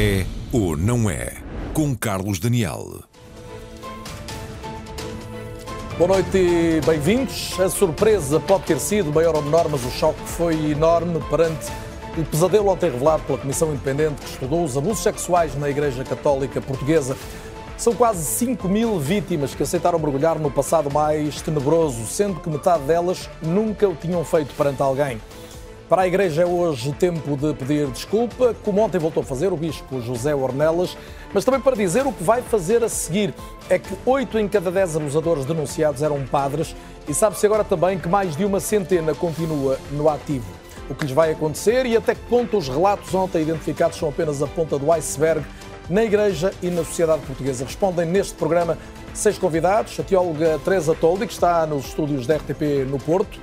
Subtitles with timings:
[0.00, 1.32] É ou não é?
[1.74, 3.02] Com Carlos Daniel.
[5.98, 7.58] Boa noite e bem-vindos.
[7.58, 11.66] A surpresa pode ter sido maior ou menor, mas o choque foi enorme perante
[12.16, 16.60] o pesadelo ontem revelado pela Comissão Independente que estudou os abusos sexuais na Igreja Católica
[16.60, 17.16] Portuguesa.
[17.76, 22.84] São quase 5 mil vítimas que aceitaram mergulhar no passado mais tenebroso, sendo que metade
[22.84, 25.20] delas nunca o tinham feito perante alguém.
[25.88, 29.56] Para a Igreja é hoje tempo de pedir desculpa, como ontem voltou a fazer o
[29.56, 30.94] Bispo José Ornelas,
[31.32, 33.32] mas também para dizer o que vai fazer a seguir.
[33.70, 36.76] É que oito em cada dez abusadores denunciados eram padres
[37.08, 40.44] e sabe-se agora também que mais de uma centena continua no ativo.
[40.90, 44.42] O que lhes vai acontecer e até que ponto os relatos ontem identificados são apenas
[44.42, 45.42] a ponta do iceberg
[45.88, 47.64] na Igreja e na sociedade portuguesa.
[47.64, 48.76] Respondem neste programa
[49.14, 53.40] seis convidados, a teóloga Teresa Toldi, que está nos estúdios da RTP no Porto,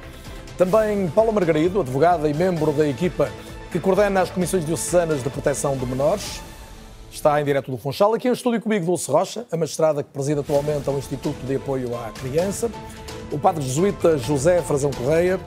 [0.58, 3.30] também Paula Margarido, advogada e membro da equipa
[3.72, 6.42] que coordena as Comissões Diocesanas de Proteção de Menores.
[7.12, 8.14] Está em direto do Funchal.
[8.14, 11.96] Aqui em estúdio comigo Dulce Rocha, a magistrada que preside atualmente ao Instituto de Apoio
[11.96, 12.70] à Criança.
[13.32, 15.40] O padre jesuíta José Frazão Correia.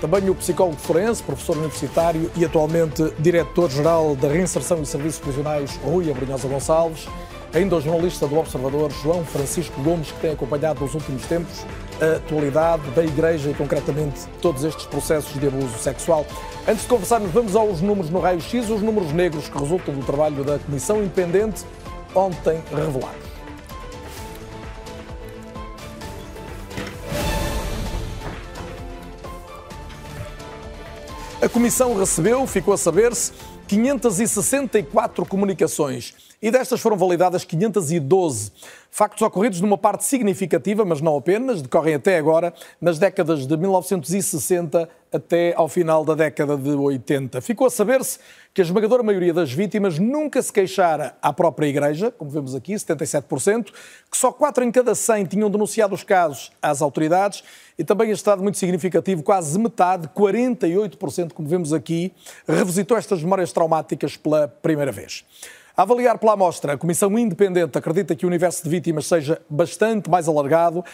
[0.00, 6.10] Também o psicólogo forense, professor universitário e atualmente diretor-geral da Reinserção e Serviços Prisionais, Rui
[6.10, 7.06] Abrunhosa Gonçalves.
[7.54, 11.64] Ainda o jornalista do Observador, João Francisco Gomes, que tem acompanhado nos últimos tempos
[12.00, 16.26] a atualidade da Igreja e, concretamente, todos estes processos de abuso sexual.
[16.66, 20.44] Antes de conversarmos, vamos aos números no raio-x, os números negros que resultam do trabalho
[20.44, 21.64] da Comissão Independente,
[22.14, 23.32] ontem revelados.
[31.42, 33.32] A Comissão recebeu, ficou a saber-se,
[33.72, 38.52] 564 comunicações e destas foram validadas 512.
[38.90, 44.86] Factos ocorridos numa parte significativa, mas não apenas, decorrem até agora, nas décadas de 1960
[45.10, 47.40] até ao final da década de 80.
[47.40, 48.18] Ficou a saber-se
[48.52, 52.74] que a esmagadora maioria das vítimas nunca se queixara à própria Igreja, como vemos aqui,
[52.74, 53.72] 77%,
[54.10, 57.42] que só 4 em cada 100 tinham denunciado os casos às autoridades
[57.78, 62.12] e também este dado muito significativo, quase metade, 48%, como vemos aqui,
[62.46, 65.24] revisitou estas memórias traumáticas pela primeira vez.
[65.74, 70.10] A avaliar pela amostra, a Comissão Independente acredita que o universo de vítimas seja bastante
[70.10, 70.84] mais alargado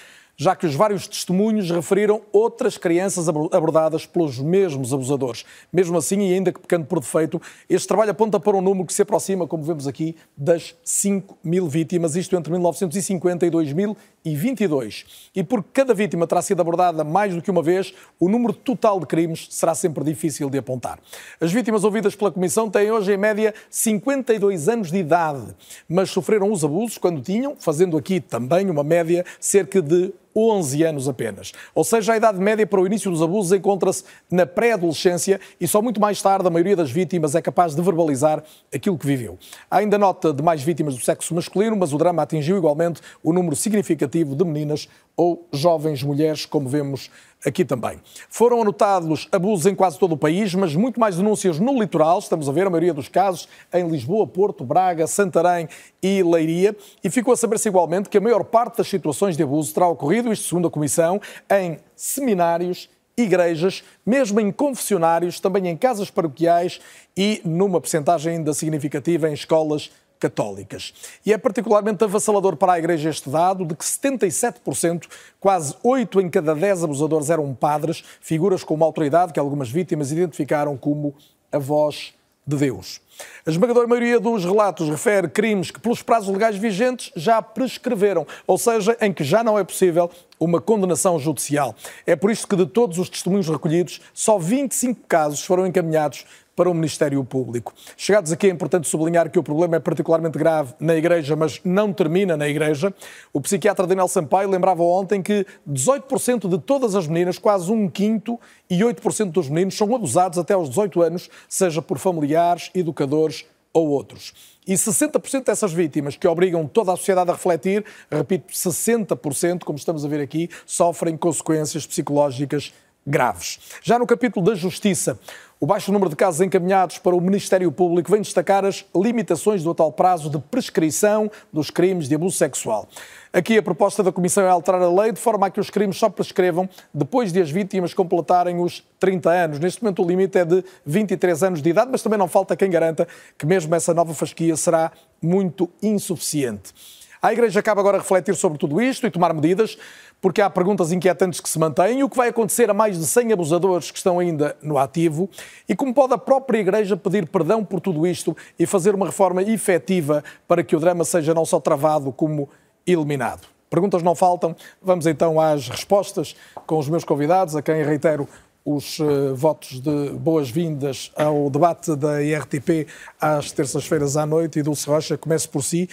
[0.41, 5.45] já que os vários testemunhos referiram outras crianças abordadas pelos mesmos abusadores.
[5.73, 8.95] Mesmo assim, e ainda que pecando por defeito, este trabalho aponta para um número que
[8.95, 15.31] se aproxima, como vemos aqui, das 5 mil vítimas, isto entre 1950 e 2022.
[15.35, 19.01] E porque cada vítima terá sido abordada mais do que uma vez, o número total
[19.01, 21.01] de crimes será sempre difícil de apontar.
[21.41, 25.49] As vítimas ouvidas pela Comissão têm hoje, em média, 52 anos de idade,
[25.89, 31.09] mas sofreram os abusos quando tinham, fazendo aqui também uma média, cerca de 11 anos
[31.09, 31.53] apenas.
[31.75, 35.83] Ou seja, a idade média para o início dos abusos encontra-se na pré-adolescência e só
[35.83, 39.39] muito mais tarde a maioria das vítimas é capaz de verbalizar aquilo que viveu.
[39.71, 43.33] Há ainda nota de mais vítimas do sexo masculino, mas o drama atingiu igualmente o
[43.33, 47.11] número significativo de meninas ou jovens mulheres, como vemos
[47.45, 48.01] aqui também.
[48.29, 52.49] Foram anotados abusos em quase todo o país, mas muito mais denúncias no litoral, estamos
[52.49, 55.69] a ver a maioria dos casos em Lisboa, Porto, Braga, Santarém
[56.03, 59.73] e Leiria, e ficou a saber-se igualmente que a maior parte das situações de abuso
[59.73, 66.11] terá ocorrido, isto segundo a Comissão, em seminários, igrejas, mesmo em confessionários, também em casas
[66.11, 66.81] paroquiais
[67.17, 70.93] e numa percentagem ainda significativa em escolas católicas.
[71.25, 75.07] E é particularmente avassalador para a Igreja este dado de que 77%,
[75.41, 80.13] quase 8 em cada 10 abusadores eram padres, figuras com uma autoridade que algumas vítimas
[80.13, 81.15] identificaram como
[81.51, 82.15] a voz
[82.47, 83.01] de Deus.
[83.45, 88.57] A esmagadora maioria dos relatos refere crimes que, pelos prazos legais vigentes, já prescreveram, ou
[88.57, 91.75] seja, em que já não é possível uma condenação judicial.
[92.07, 96.25] É por isto que, de todos os testemunhos recolhidos, só 25 casos foram encaminhados
[96.59, 97.73] para o Ministério Público.
[97.97, 101.93] Chegados aqui, é importante sublinhar que o problema é particularmente grave na Igreja, mas não
[101.93, 102.93] termina na Igreja.
[103.33, 108.41] O psiquiatra Daniel Sampaio lembrava ontem que 18% de todas as meninas, quase um quinto,
[108.69, 113.91] e 8% dos meninos são abusados até aos 18 anos, seja por familiares, educadores ou
[113.91, 114.58] outros.
[114.69, 120.05] E 60% dessas vítimas que obrigam toda a sociedade a refletir, repito, 60%, como estamos
[120.05, 122.75] a ver aqui, sofrem consequências psicológicas
[123.09, 123.59] graves.
[123.83, 125.19] Já no capítulo da Justiça,
[125.59, 129.71] o baixo número de casos encaminhados para o Ministério Público vem destacar as limitações do
[129.71, 132.87] atual prazo de prescrição dos crimes de abuso sexual.
[133.33, 135.97] Aqui a proposta da Comissão é alterar a lei de forma a que os crimes
[135.97, 139.59] só prescrevam depois de as vítimas completarem os 30 anos.
[139.59, 142.71] Neste momento o limite é de 23 anos de idade, mas também não falta quem
[142.71, 146.73] garanta que mesmo essa nova fasquia será muito insuficiente.
[147.21, 149.77] A Igreja acaba agora a refletir sobre tudo isto e tomar medidas,
[150.21, 152.03] porque há perguntas inquietantes que se mantêm.
[152.03, 155.29] O que vai acontecer a mais de 100 abusadores que estão ainda no ativo?
[155.69, 159.43] E como pode a própria Igreja pedir perdão por tudo isto e fazer uma reforma
[159.43, 162.49] efetiva para que o drama seja não só travado, como
[162.87, 163.47] eliminado?
[163.71, 164.57] Perguntas não faltam.
[164.83, 166.35] Vamos então às respostas
[166.67, 168.27] com os meus convidados, a quem reitero
[168.75, 172.87] os uh, votos de boas-vindas ao debate da IRTP
[173.19, 174.59] às terças-feiras à noite.
[174.59, 175.89] E Dulce Rocha, comece por si.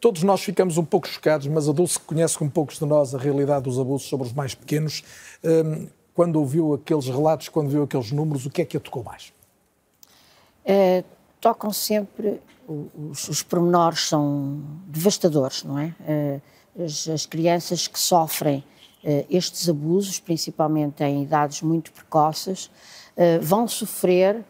[0.00, 3.18] Todos nós ficamos um pouco chocados, mas a Dulce conhece como poucos de nós a
[3.18, 5.04] realidade dos abusos sobre os mais pequenos.
[5.44, 9.04] Um, quando ouviu aqueles relatos, quando viu aqueles números, o que é que a tocou
[9.04, 9.32] mais?
[10.64, 11.04] É,
[11.40, 15.94] tocam sempre, os, os pormenores são devastadores, não é?
[16.00, 16.40] é
[16.82, 18.64] as, as crianças que sofrem
[19.30, 22.70] estes abusos, principalmente em idades muito precoces,
[23.16, 24.44] eh, vão sofrer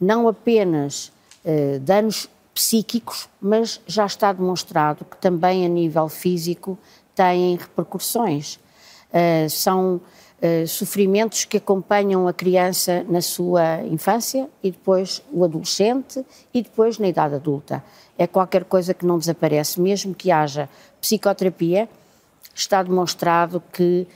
[0.00, 1.12] não apenas
[1.44, 6.76] eh, danos psíquicos, mas já está demonstrado que também a nível físico
[7.14, 8.58] têm repercussões.
[9.48, 10.00] São
[10.66, 17.08] sofrimentos que acompanham a criança na sua infância e depois o adolescente e depois na
[17.08, 17.82] idade adulta.
[18.18, 20.68] É qualquer coisa que não desaparece, mesmo que haja
[21.00, 21.88] psicoterapia,
[22.58, 24.06] está demonstrado que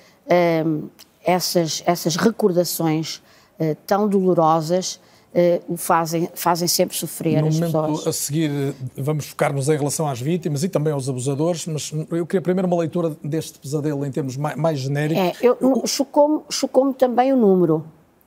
[0.66, 0.88] um,
[1.24, 3.22] essas, essas recordações
[3.58, 5.00] uh, tão dolorosas
[5.32, 8.06] uh, o fazem, fazem sempre sofrer no as momento pessoas.
[8.06, 8.50] A seguir,
[8.96, 12.78] vamos focar-nos em relação às vítimas e também aos abusadores, mas eu queria primeiro uma
[12.78, 15.40] leitura deste pesadelo em termos mais, mais genéricos.
[15.40, 17.84] É, eu, chocou-me, chocou também o número.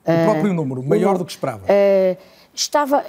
[0.08, 1.64] O próprio número, maior do que esperava.
[1.66, 2.16] Uh,
[2.54, 3.04] estava,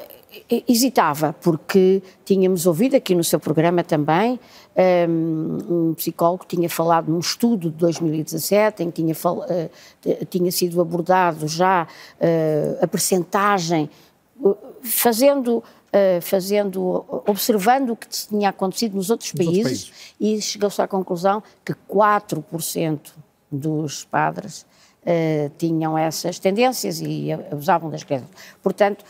[0.68, 4.38] hesitava, porque tínhamos ouvido aqui no seu programa também
[4.76, 10.80] um, um psicólogo tinha falado num estudo de 2017 em que tinha, uh, tinha sido
[10.80, 13.88] abordado já uh, a percentagem,
[14.82, 15.64] fazendo,
[16.20, 20.86] fazendo, observando o que tinha acontecido nos outros, nos países, outros países, e chegou-se à
[20.86, 23.00] conclusão que 4%
[23.50, 24.66] dos padres
[25.56, 28.28] tinham essas tendências e abusavam das crianças.
[28.62, 29.04] Portanto,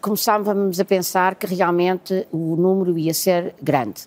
[0.00, 4.06] começávamos a pensar que realmente o número ia ser grande.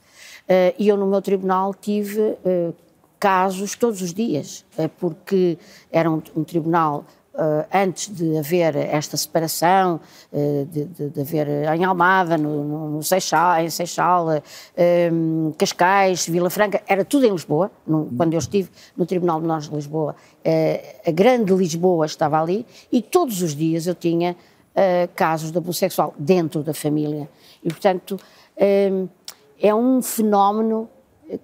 [0.49, 2.73] Uh, e eu no meu tribunal tive uh,
[3.19, 5.59] casos todos os dias, uh, porque
[5.91, 7.05] era um, um tribunal
[7.73, 9.99] antes de haver esta separação,
[10.31, 14.27] de, de, de, haver em Almada, no, no, Seixal, em Seixal,
[15.11, 17.71] um, Cascais, Vila Franca, era tudo em Lisboa.
[17.85, 20.15] Quando eu estive no Tribunal de Nós de Lisboa,
[21.05, 24.35] a grande Lisboa estava ali e todos os dias eu tinha
[25.15, 27.29] casos de abuso sexual dentro da família.
[27.63, 28.19] E, portanto,
[29.61, 30.89] é um fenómeno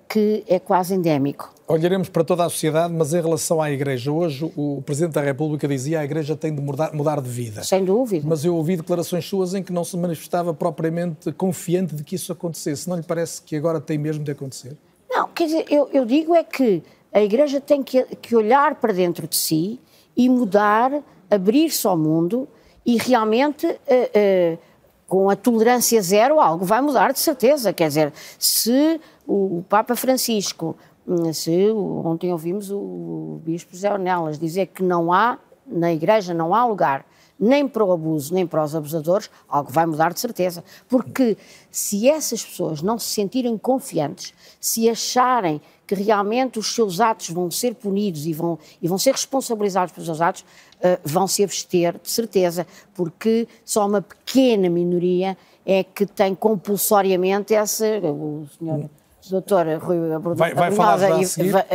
[0.07, 1.53] que é quase endémico.
[1.67, 5.67] Olharemos para toda a sociedade, mas em relação à Igreja, hoje o Presidente da República
[5.67, 7.63] dizia que a Igreja tem de mudar, mudar, de vida.
[7.63, 8.25] Sem dúvida.
[8.27, 12.31] Mas eu ouvi declarações suas em que não se manifestava propriamente confiante de que isso
[12.31, 12.87] acontecesse.
[12.87, 14.77] Não lhe parece que agora tem mesmo de acontecer?
[15.09, 18.93] Não, quer dizer, eu, eu digo é que a Igreja tem que, que olhar para
[18.93, 19.79] dentro de si
[20.15, 20.91] e mudar,
[21.31, 22.47] abrir-se ao mundo
[22.85, 23.65] e realmente.
[23.65, 24.75] Uh, uh,
[25.07, 27.71] com a tolerância zero, algo vai mudar de certeza.
[27.71, 30.75] Quer dizer, se o Papa Francisco,
[31.07, 36.53] hum, se ontem ouvimos o Bispo Zé Ornelas dizer que não há, na Igreja não
[36.53, 37.05] há lugar
[37.39, 40.63] nem para o abuso, nem para os abusadores, algo vai mudar de certeza.
[40.87, 41.37] Porque
[41.69, 47.51] se essas pessoas não se sentirem confiantes, se acharem que realmente os seus atos vão
[47.51, 51.99] ser punidos e vão, e vão ser responsabilizados pelos seus atos, uh, vão se abster,
[52.01, 57.85] de certeza, porque só uma pequena minoria é que tem compulsoriamente essa.
[57.99, 58.89] O senhor.
[59.31, 59.97] Doutor Rui
[60.35, 60.99] vai, vai falar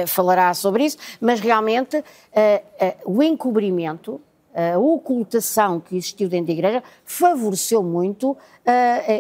[0.06, 4.20] falará sobre isso, mas realmente uh, uh, o encobrimento
[4.52, 8.36] a ocultação que existiu dentro da Igreja favoreceu muito uh,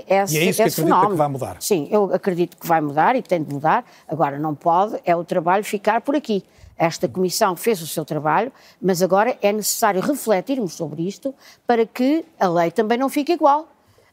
[0.08, 1.10] esse, e é isso que acredita fenómeno.
[1.10, 1.56] que vai mudar?
[1.60, 3.84] Sim, eu acredito que vai mudar e tem de mudar.
[4.08, 6.42] Agora, não pode, é o trabalho ficar por aqui.
[6.76, 11.34] Esta comissão fez o seu trabalho, mas agora é necessário refletirmos sobre isto
[11.66, 13.68] para que a lei também não fique igual.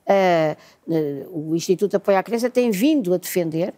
[0.06, 0.56] Uh,
[0.88, 3.74] uh, o Instituto de Apoio à Criança tem vindo a defender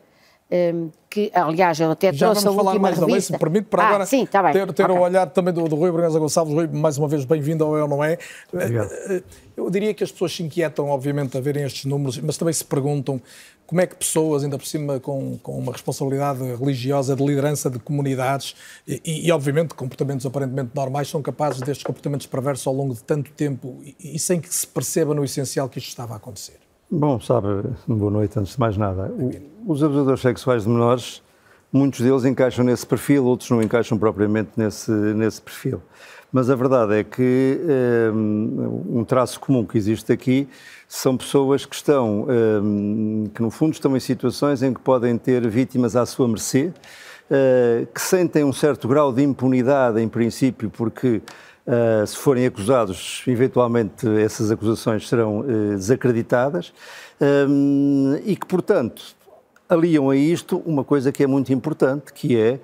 [0.51, 3.06] um, que, aliás, eu até Já trouxe vamos a falar mais revista.
[3.06, 4.53] da lei, se me permite, para ah, agora sim, tá bem.
[4.53, 4.96] ter, ter okay.
[4.96, 6.53] o olhar também do, do Rui Bragança Gonçalves.
[6.53, 8.18] Rui, mais uma vez, bem-vindo ao Eu Não É.
[8.51, 8.89] Obrigado.
[9.56, 12.63] Eu diria que as pessoas se inquietam, obviamente, a verem estes números, mas também se
[12.65, 13.22] perguntam
[13.68, 17.77] como é que pessoas, ainda por cima com, com uma responsabilidade religiosa de liderança de
[17.77, 18.56] comunidades
[18.88, 23.29] e, e, obviamente, comportamentos aparentemente normais, são capazes destes comportamentos perversos ao longo de tanto
[23.32, 26.69] tempo e, e sem que se perceba no essencial que isto estava a acontecer.
[26.91, 27.48] Bom, sabe,
[27.88, 29.12] boa noite, antes de mais nada.
[29.12, 31.22] O, os abusadores sexuais de menores
[31.72, 35.84] muitos deles encaixam nesse perfil, outros não encaixam propriamente nesse, nesse perfil.
[36.31, 37.60] Mas a verdade é que
[38.12, 40.48] um, um traço comum que existe aqui
[40.88, 45.48] são pessoas que estão, um, que no fundo estão em situações em que podem ter
[45.48, 46.74] vítimas à sua mercê,
[47.29, 51.22] uh, que sentem um certo grau de impunidade, em princípio, porque
[51.70, 56.74] uh, se forem acusados, eventualmente essas acusações serão uh, desacreditadas,
[57.48, 59.16] um, e que, portanto,
[59.70, 62.60] aliam a isto uma coisa que é muito importante, que é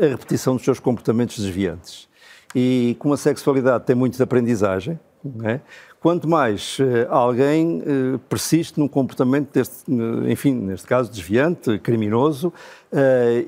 [0.00, 2.08] a repetição dos seus comportamentos desviantes
[2.54, 4.98] e como a sexualidade tem muito de aprendizagem,
[5.44, 5.60] é?
[6.00, 12.52] quanto mais uh, alguém uh, persiste num comportamento, deste, uh, enfim, neste caso desviante, criminoso,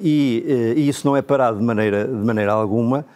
[0.03, 3.07] e, e, isso não é parado de maneira, de maneira alguma,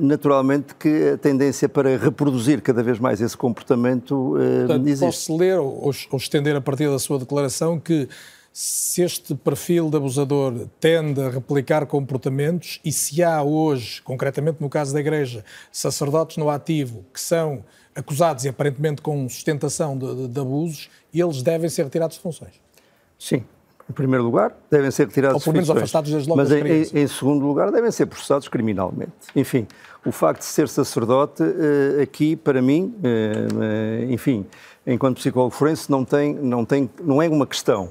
[0.00, 4.34] naturalmente que a tendência para reproduzir cada vez mais esse comportamento
[4.66, 5.04] Portanto, existe.
[5.04, 8.08] Posso ler ou, ou estender a partir da sua declaração que
[8.52, 14.68] se este perfil de abusador tende a replicar comportamentos e se há hoje, concretamente no
[14.68, 17.64] caso da Igreja, sacerdotes no ativo que são
[17.94, 22.52] acusados e aparentemente com sustentação de, de, de abusos, eles devem ser retirados de funções.
[23.18, 23.44] Sim,
[23.92, 27.06] em primeiro lugar, devem ser retirados Ou pelo menos afastados desde logo Mas em, em,
[27.06, 29.12] segundo lugar, devem ser processados criminalmente.
[29.36, 29.66] Enfim,
[30.04, 34.46] o facto de ser sacerdote, eh, aqui, para mim, eh, eh, enfim,
[34.86, 37.90] enquanto psicólogo forense, não, tem, não, tem, não é uma questão.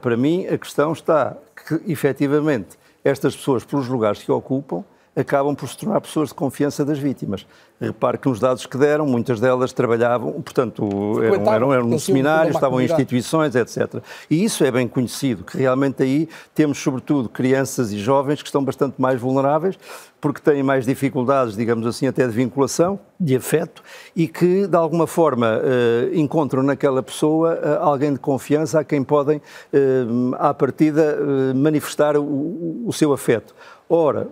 [0.00, 4.82] Para mim, a questão está que, efetivamente, estas pessoas, pelos lugares que ocupam,
[5.14, 7.46] acabam por se tornar pessoas de confiança das vítimas.
[7.80, 12.52] Repare que nos dados que deram, muitas delas trabalhavam, portanto, eram, eram, eram no seminário,
[12.52, 14.02] estavam em instituições, etc.
[14.30, 18.64] E isso é bem conhecido, que realmente aí temos, sobretudo, crianças e jovens que estão
[18.64, 19.76] bastante mais vulneráveis,
[20.20, 23.82] porque têm mais dificuldades, digamos assim, até de vinculação, de afeto,
[24.14, 29.02] e que, de alguma forma, eh, encontram naquela pessoa eh, alguém de confiança a quem
[29.02, 29.42] podem,
[29.72, 30.04] eh,
[30.38, 31.18] à partida,
[31.54, 33.52] manifestar o, o seu afeto.
[33.88, 34.28] Ora,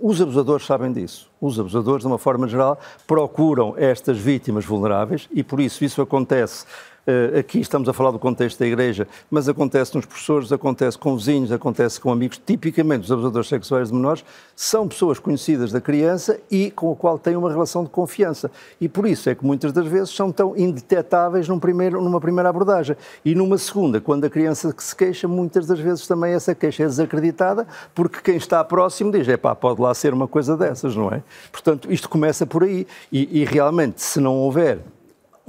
[0.00, 1.30] os abusadores sabem disso.
[1.40, 6.64] Os abusadores, de uma forma geral, procuram estas vítimas vulneráveis e, por isso, isso acontece
[7.10, 11.16] eh, aqui estamos a falar do contexto da igreja, mas acontece nos professores, acontece com
[11.16, 12.38] vizinhos, acontece com amigos.
[12.44, 14.22] Tipicamente, os abusadores sexuais de menores
[14.54, 18.50] são pessoas conhecidas da criança e com a qual têm uma relação de confiança.
[18.78, 22.50] E por isso é que muitas das vezes são tão indetetáveis num primeiro, numa primeira
[22.50, 22.94] abordagem.
[23.24, 26.86] E numa segunda, quando a criança se queixa, muitas das vezes também essa queixa é
[26.86, 31.10] desacreditada, porque quem está próximo diz: é pá, pode lá ser uma coisa dessas, não
[31.10, 31.22] é?
[31.50, 32.86] Portanto, isto começa por aí.
[33.12, 34.78] E, e realmente, se não houver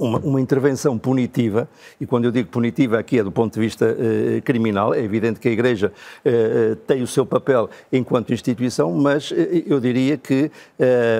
[0.00, 1.68] uma, uma, intervenção punitiva,
[2.00, 5.38] e quando eu digo punitiva aqui é do ponto de vista eh, criminal, é evidente
[5.38, 5.92] que a Igreja
[6.24, 10.50] eh, tem o seu papel enquanto instituição, mas eh, eu diria que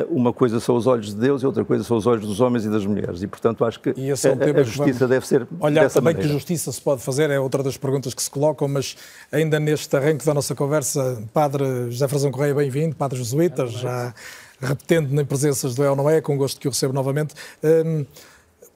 [0.08, 2.64] uma coisa são os olhos de Deus e outra coisa são os olhos dos homens
[2.64, 5.82] e das mulheres, e portanto acho que é um a, a, justiça deve ser Olhar
[5.82, 6.28] dessa também maneira.
[6.28, 8.96] que justiça se pode fazer, é outra das perguntas que se colocam, mas
[9.30, 14.14] ainda neste arranque da nossa conversa, Padre José Frazão Correia, bem-vindo, Padre Jesuíta, já
[14.60, 17.34] repetendo em presenças do El Noé, com gosto que o recebo novamente.
[17.62, 18.04] Um,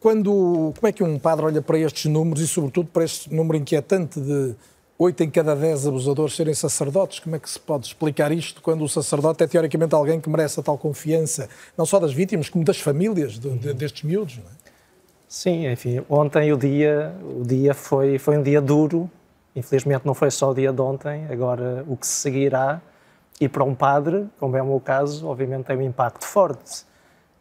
[0.01, 3.57] quando, como é que um padre olha para estes números e, sobretudo, para este número
[3.57, 4.55] inquietante de
[4.99, 7.21] 8 em cada 10 abusadores serem sacerdotes?
[7.21, 10.61] Como é que se pode explicar isto quando o sacerdote é, teoricamente, alguém que merece
[10.61, 14.37] a tal confiança, não só das vítimas, como das famílias de, de, destes miúdos?
[14.37, 14.65] Não é?
[15.27, 19.11] Sim, enfim, ontem o dia, o dia foi, foi um dia duro.
[19.57, 22.81] Infelizmente não foi só o dia de ontem, agora o que se seguirá.
[23.41, 26.85] E para um padre, como é o meu caso, obviamente tem um impacto forte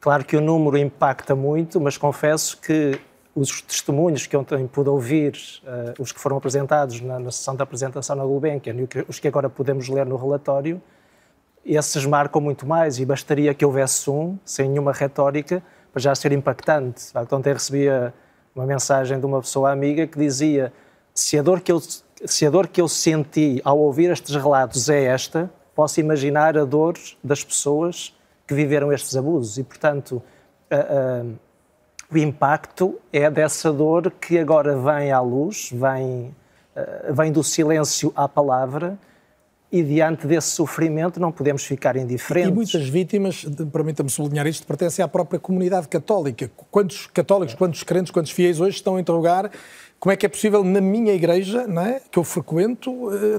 [0.04, 3.00] Claro que o número impacta muito, mas confesso que
[3.34, 5.34] os testemunhos que ontem pude ouvir,
[5.64, 9.30] uh, os que foram apresentados na, na, sessão da apresentação na Gulbenkian e os que
[9.30, 10.82] agora podemos ler no relatório,
[11.66, 16.34] esses marcam muito mais e bastaria que houvesse um, sem nenhuma retórica, para já ser
[16.34, 17.06] impactante.
[17.32, 18.14] Ontem recebia
[18.54, 20.74] uma mensagem de uma pessoa amiga que dizia
[21.14, 21.80] se a dor que eu,
[22.26, 26.66] se a dor que eu senti ao ouvir estes relatos é esta, posso imaginar a
[26.66, 28.16] dor das pessoas
[28.48, 30.22] que viveram estes abusos e, portanto,
[30.72, 31.40] uh, uh,
[32.12, 36.36] o impacto é dessa dor que agora vem à luz, vem,
[36.76, 38.98] uh, vem do silêncio à palavra
[39.72, 42.52] e diante desse sofrimento não podemos ficar indiferentes.
[42.52, 46.52] E muitas vítimas, permita-me sublinhar isto, pertencem à própria comunidade católica.
[46.70, 49.50] Quantos católicos, quantos crentes, quantos fiéis hoje estão a interrogar
[50.04, 52.92] como é que é possível na minha igreja, não é, que eu frequento,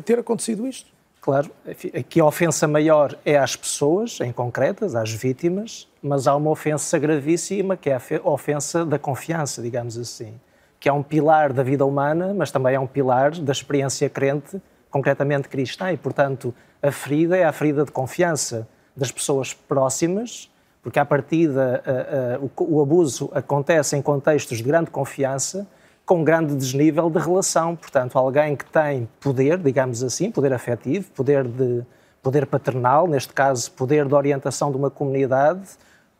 [0.03, 0.93] ter acontecido isto?
[1.25, 1.50] Claro,
[1.99, 6.99] aqui a ofensa maior é às pessoas, em concretas, às vítimas, mas há uma ofensa
[6.99, 10.38] gravíssima que é a ofensa da confiança, digamos assim,
[10.78, 14.61] que é um pilar da vida humana, mas também é um pilar da experiência crente,
[14.90, 20.52] concretamente cristã, e portanto a ferida é a ferida de confiança das pessoas próximas,
[20.83, 25.66] porque à partida a, a, o, o abuso acontece em contextos de grande confiança,
[26.04, 27.75] com grande desnível de relação.
[27.76, 31.82] Portanto, alguém que tem poder, digamos assim, poder afetivo, poder, de,
[32.23, 35.62] poder paternal, neste caso, poder de orientação de uma comunidade,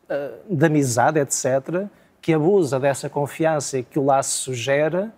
[0.09, 1.87] eh, de amizade, etc.,
[2.21, 5.13] que abusa dessa confiança que o laço gera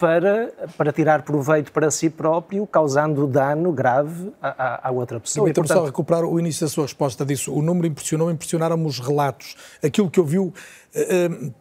[0.00, 5.44] para, para tirar proveito para si próprio, causando dano grave à, à outra pessoa.
[5.44, 5.84] Permita-me portanto...
[5.84, 7.54] só recuperar o início da sua resposta disso.
[7.54, 9.56] O número impressionou, impressionaram-me os relatos.
[9.84, 11.54] Aquilo que ouviu, uh, uh,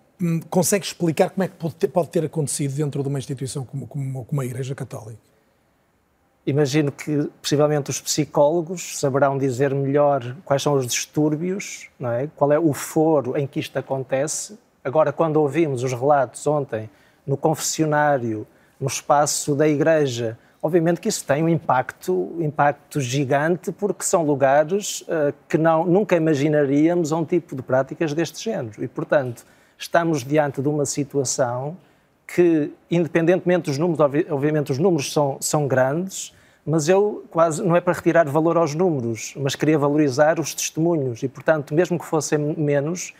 [0.49, 3.87] consegue explicar como é que pode ter, pode ter, acontecido dentro de uma instituição como,
[3.87, 5.19] como, como a Igreja Católica?
[6.45, 12.27] Imagino que, possivelmente, os psicólogos saberão dizer melhor quais são os distúrbios, não é?
[12.35, 14.57] qual é o foro em que isto acontece.
[14.83, 16.89] Agora, quando ouvimos os relatos ontem
[17.25, 18.47] no confessionário,
[18.79, 20.37] no espaço da igreja.
[20.61, 26.15] Obviamente que isso tem um impacto, impacto gigante, porque são lugares uh, que não, nunca
[26.15, 28.83] imaginaríamos um tipo de práticas deste género.
[28.83, 29.45] E, portanto,
[29.79, 31.77] estamos diante de uma situação
[32.27, 37.81] que, independentemente dos números, obviamente os números são, são grandes, mas eu quase, não é
[37.81, 41.23] para retirar valor aos números, mas queria valorizar os testemunhos.
[41.23, 43.13] E, portanto, mesmo que fossem menos,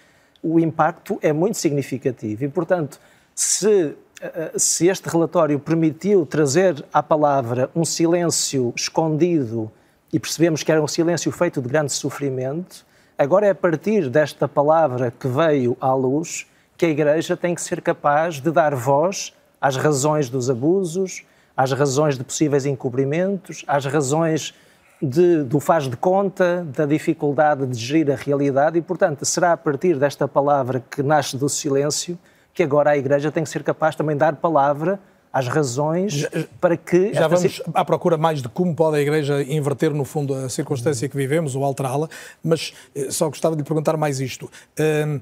[0.44, 2.44] o impacto é muito significativo.
[2.44, 3.00] E, portanto,
[3.34, 9.72] se, eh, se este relatório permitiu trazer à palavra um silêncio escondido
[10.12, 12.86] e percebemos que era um silêncio feito de grande sofrimento,
[13.18, 16.46] agora é a partir desta palavra que veio à luz
[16.80, 21.74] que a Igreja tem que ser capaz de dar voz às razões dos abusos, às
[21.74, 24.54] razões de possíveis encobrimentos, às razões
[25.02, 29.58] de, do faz de conta, da dificuldade de gerir a realidade e, portanto, será a
[29.58, 32.18] partir desta palavra que nasce do silêncio
[32.54, 36.30] que agora a Igreja tem que ser capaz também de dar palavra às razões já,
[36.60, 37.14] para que...
[37.14, 41.08] Já vamos à procura mais de como pode a Igreja inverter, no fundo, a circunstância
[41.08, 42.10] que vivemos ou alterá-la,
[42.44, 44.46] mas eh, só gostava de lhe perguntar mais isto.
[44.46, 45.22] Uh,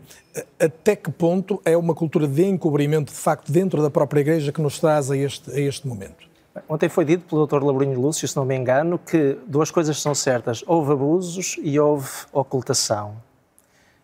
[0.59, 4.61] até que ponto é uma cultura de encobrimento, de facto, dentro da própria Igreja que
[4.61, 6.27] nos traz a este, a este momento?
[6.67, 7.63] Ontem foi dito pelo Dr.
[7.63, 12.09] Labrinho Lúcio, se não me engano, que duas coisas são certas: houve abusos e houve
[12.33, 13.15] ocultação.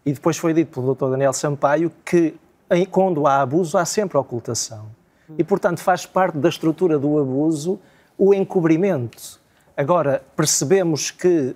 [0.05, 1.09] E depois foi dito pelo Dr.
[1.09, 2.35] Daniel Sampaio que
[2.89, 4.87] quando há abuso, há sempre ocultação.
[5.37, 7.79] E, portanto, faz parte da estrutura do abuso
[8.17, 9.39] o encobrimento.
[9.75, 11.55] Agora, percebemos que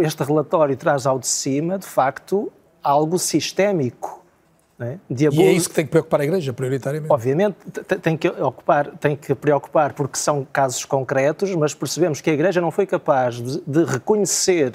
[0.00, 2.50] este relatório traz ao de cima, de facto,
[2.82, 4.22] algo sistémico.
[4.80, 4.98] É?
[5.08, 5.42] De abuso.
[5.42, 7.12] E é isso que tem que preocupar a Igreja, prioritariamente.
[7.12, 7.56] Obviamente,
[8.02, 12.60] tem que, ocupar, tem que preocupar porque são casos concretos, mas percebemos que a Igreja
[12.60, 14.72] não foi capaz de, de reconhecer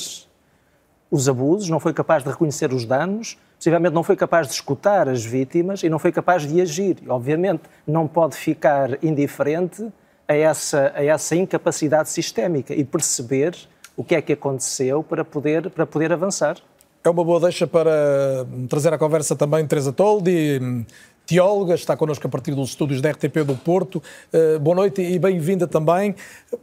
[1.11, 5.09] os abusos, não foi capaz de reconhecer os danos, possivelmente não foi capaz de escutar
[5.09, 6.97] as vítimas e não foi capaz de agir.
[7.07, 9.87] Obviamente, não pode ficar indiferente
[10.27, 13.55] a essa, a essa incapacidade sistémica e perceber
[13.95, 16.57] o que é que aconteceu para poder, para poder avançar.
[17.03, 20.85] É uma boa deixa para trazer à conversa também Teresa Toldi,
[21.25, 24.01] teóloga, está connosco a partir dos estúdios da RTP do Porto.
[24.33, 26.15] Uh, boa noite e bem-vinda também.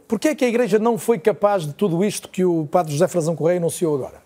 [0.07, 2.93] Por que é que a Igreja não foi capaz de tudo isto que o Padre
[2.93, 4.24] José Frazão Correia anunciou agora?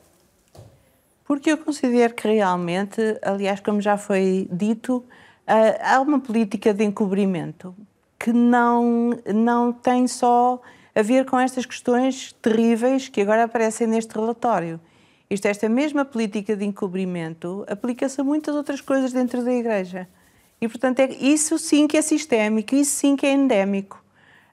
[1.30, 5.06] Porque eu considero que realmente, aliás, como já foi dito,
[5.80, 7.76] há uma política de encobrimento
[8.18, 10.60] que não, não tem só
[10.96, 14.82] a ver com estas questões terríveis que agora aparecem neste relatório.
[15.30, 20.10] Isto, esta mesma política de encobrimento aplica-se a muitas outras coisas dentro da Igreja.
[20.60, 24.04] E, portanto, é, isso sim que é sistémico, isso sim que é endémico.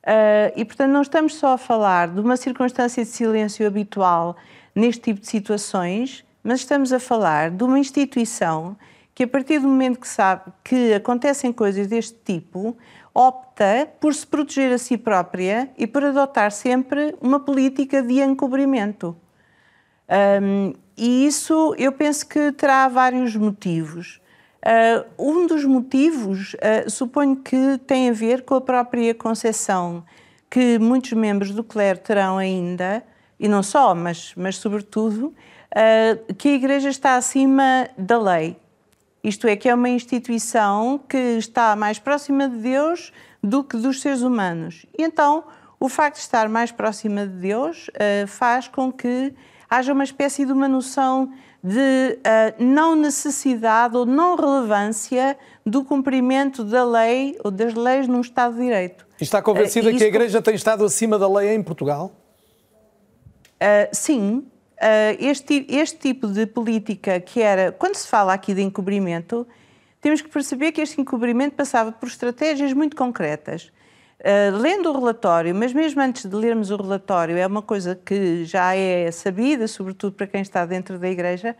[0.02, 4.36] Uh, e, portanto, não estamos só a falar de uma circunstância de silêncio habitual
[4.74, 8.76] neste tipo de situações, mas estamos a falar de uma instituição
[9.12, 12.76] que, a partir do momento que sabe que acontecem coisas deste tipo,
[13.12, 19.16] opta por se proteger a si própria e por adotar sempre uma política de encobrimento.
[20.40, 24.20] Um, e isso eu penso que terá vários motivos.
[24.62, 30.04] Uh, um dos motivos, uh, suponho que tem a ver com a própria concepção
[30.48, 33.02] que muitos membros do clero terão ainda,
[33.38, 35.34] e não só, mas, mas sobretudo,
[35.76, 38.56] uh, que a Igreja está acima da lei.
[39.22, 43.12] Isto é, que é uma instituição que está mais próxima de Deus
[43.42, 44.86] do que dos seres humanos.
[44.96, 45.44] E então,
[45.78, 49.34] o facto de estar mais próxima de Deus uh, faz com que
[49.68, 56.62] haja uma espécie de uma noção de uh, não necessidade ou não relevância do cumprimento
[56.62, 59.06] da lei ou das leis num Estado de Direito.
[59.20, 62.12] E está convencida uh, que a Igreja tem estado acima da lei em Portugal?
[63.90, 64.46] Sim,
[65.18, 69.46] este, este tipo de política que era, quando se fala aqui de encobrimento,
[70.00, 73.72] temos que perceber que este encobrimento passava por estratégias muito concretas.
[74.20, 78.44] Uh, lendo o relatório, mas mesmo antes de lermos o relatório, é uma coisa que
[78.44, 81.54] já é sabida, sobretudo para quem está dentro da Igreja,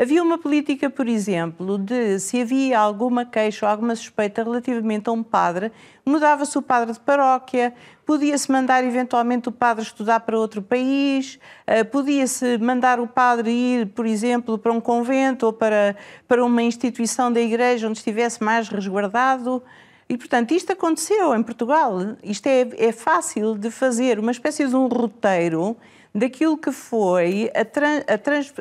[0.00, 5.12] Havia uma política, por exemplo, de se havia alguma queixa ou alguma suspeita relativamente a
[5.12, 5.70] um padre,
[6.06, 7.74] mudava-se o padre de paróquia,
[8.06, 13.88] podia-se mandar eventualmente o padre estudar para outro país, eh, podia-se mandar o padre ir,
[13.88, 15.94] por exemplo, para um convento ou para,
[16.26, 19.62] para uma instituição da igreja onde estivesse mais resguardado.
[20.08, 22.16] E, portanto, isto aconteceu em Portugal.
[22.24, 25.76] Isto é, é fácil de fazer uma espécie de um roteiro
[26.14, 28.04] daquilo que foi a, a, trans,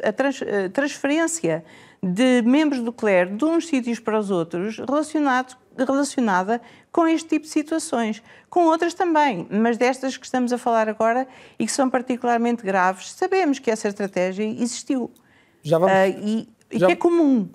[0.03, 1.63] a, trans, a transferência
[2.01, 7.45] de membros do clero de uns sítios para os outros relacionado, relacionada com este tipo
[7.45, 8.23] de situações.
[8.49, 13.11] Com outras também, mas destas que estamos a falar agora e que são particularmente graves,
[13.11, 15.11] sabemos que essa estratégia existiu.
[15.61, 16.87] Já vamos, uh, e, e já...
[16.87, 17.49] que é comum.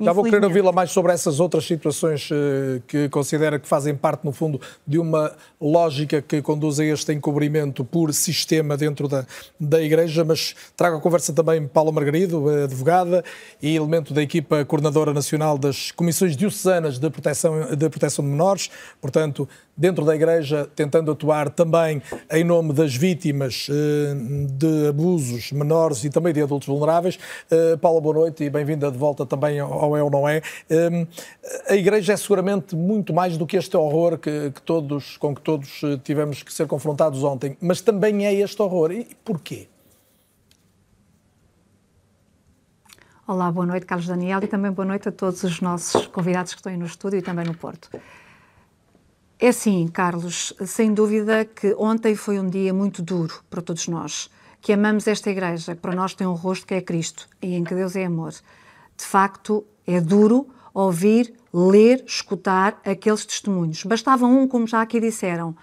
[0.00, 4.24] Já vou querer ouvi-la mais sobre essas outras situações uh, que considera que fazem parte,
[4.24, 9.26] no fundo, de uma lógica que conduz a este encobrimento por sistema dentro da,
[9.58, 13.24] da Igreja, mas trago a conversa também Paula Margarido, advogada
[13.60, 18.70] e elemento da equipa coordenadora nacional das Comissões Diocesanas de Proteção de, proteção de Menores,
[19.00, 26.04] portanto, dentro da Igreja, tentando atuar também em nome das vítimas uh, de abusos menores
[26.04, 27.18] e também de adultos vulneráveis.
[27.50, 30.42] Uh, Paula, boa noite e bem-vinda de volta também ao É ou Não É.
[31.68, 35.40] a Igreja é seguramente muito mais do que este horror que, que todos, com que
[35.40, 38.90] todos eh, tivemos que ser confrontados ontem, mas também é este horror.
[38.92, 39.68] E porquê?
[43.26, 46.60] Olá, boa noite, Carlos Daniel, e também boa noite a todos os nossos convidados que
[46.60, 47.90] estão aí no estúdio e também no Porto.
[49.40, 54.28] É sim, Carlos, sem dúvida que ontem foi um dia muito duro para todos nós,
[54.60, 57.62] que amamos esta igreja, que para nós tem um rosto que é Cristo e em
[57.62, 58.32] que Deus é amor.
[58.32, 63.84] De facto, é duro ouvir ler, escutar aqueles testemunhos.
[63.84, 65.54] Bastava um, como já aqui disseram.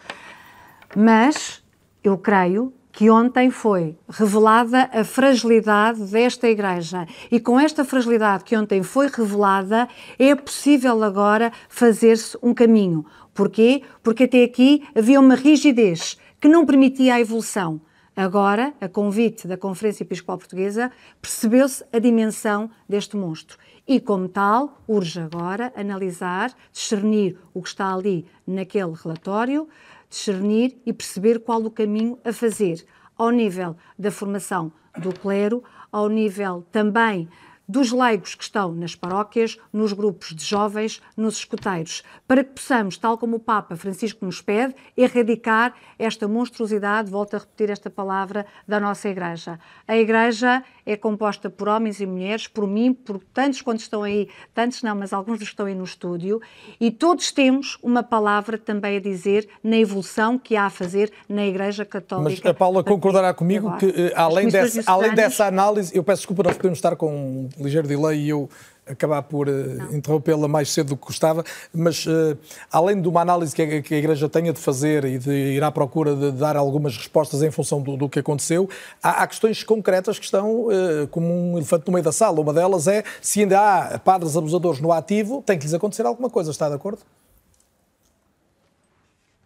[0.96, 1.62] Mas
[2.02, 7.06] eu creio que ontem foi revelada a fragilidade desta Igreja.
[7.30, 13.06] E com esta fragilidade que ontem foi revelada, é possível agora fazer-se um caminho.
[13.36, 13.84] Porquê?
[14.02, 17.82] Porque até aqui havia uma rigidez que não permitia a evolução.
[18.16, 20.90] Agora, a convite da Conferência Episcopal Portuguesa,
[21.22, 27.94] percebeu-se a dimensão deste monstro e, como tal, urge agora analisar, discernir o que está
[27.94, 29.68] ali naquele relatório,
[30.10, 32.86] discernir e perceber qual o caminho a fazer,
[33.18, 37.28] ao nível da formação do clero, ao nível também
[37.68, 42.98] dos leigos que estão nas paróquias, nos grupos de jovens, nos escuteiros, para que possamos,
[42.98, 48.46] tal como o Papa Francisco nos pede, erradicar esta monstruosidade, volto a repetir esta palavra,
[48.68, 49.60] da nossa Igreja.
[49.88, 54.30] A Igreja é composta por homens e mulheres, por mim, por tantos quantos estão aí,
[54.54, 56.42] tantos não, mas alguns dos que estão aí no estúdio,
[56.80, 61.46] e todos temos uma palavra também a dizer na evolução que há a fazer na
[61.46, 62.42] Igreja Católica.
[62.44, 63.80] Mas a Paula concordará comigo agora.
[63.80, 67.88] que, eh, além, desse, além dessa análise, eu peço desculpa, nós podemos estar com ligeiro
[67.88, 68.50] delay e eu
[68.88, 72.38] acabar por uh, interrompê-la mais cedo do que gostava, mas uh,
[72.72, 75.64] além de uma análise que a, que a, Igreja tenha de fazer e de ir
[75.64, 78.70] à procura de dar algumas respostas em função do, do que aconteceu,
[79.02, 82.40] há, há, questões concretas que estão uh, como um elefante no meio da sala.
[82.40, 86.30] Uma delas é se ainda há padres abusadores no ativo, tem que lhes acontecer alguma
[86.30, 86.52] coisa.
[86.52, 87.00] Está de acordo?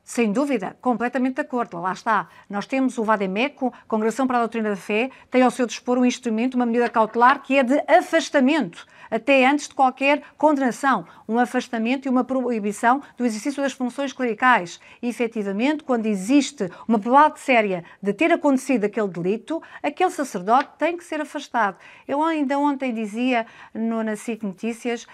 [0.10, 1.80] Sem dúvida, completamente de acordo.
[1.80, 2.28] Lá está.
[2.50, 6.04] Nós temos o VADEMECO, Congregação para a Doutrina da Fé, tem ao seu dispor um
[6.04, 12.06] instrumento, uma medida cautelar que é de afastamento até antes de qualquer condenação, um afastamento
[12.06, 14.80] e uma proibição do exercício das funções clericais.
[15.02, 20.98] E, efetivamente, quando existe uma probabilidade séria de ter acontecido aquele delito, aquele sacerdote tem
[20.98, 21.78] que ser afastado.
[22.08, 25.08] Eu ainda ontem dizia no, na Notícias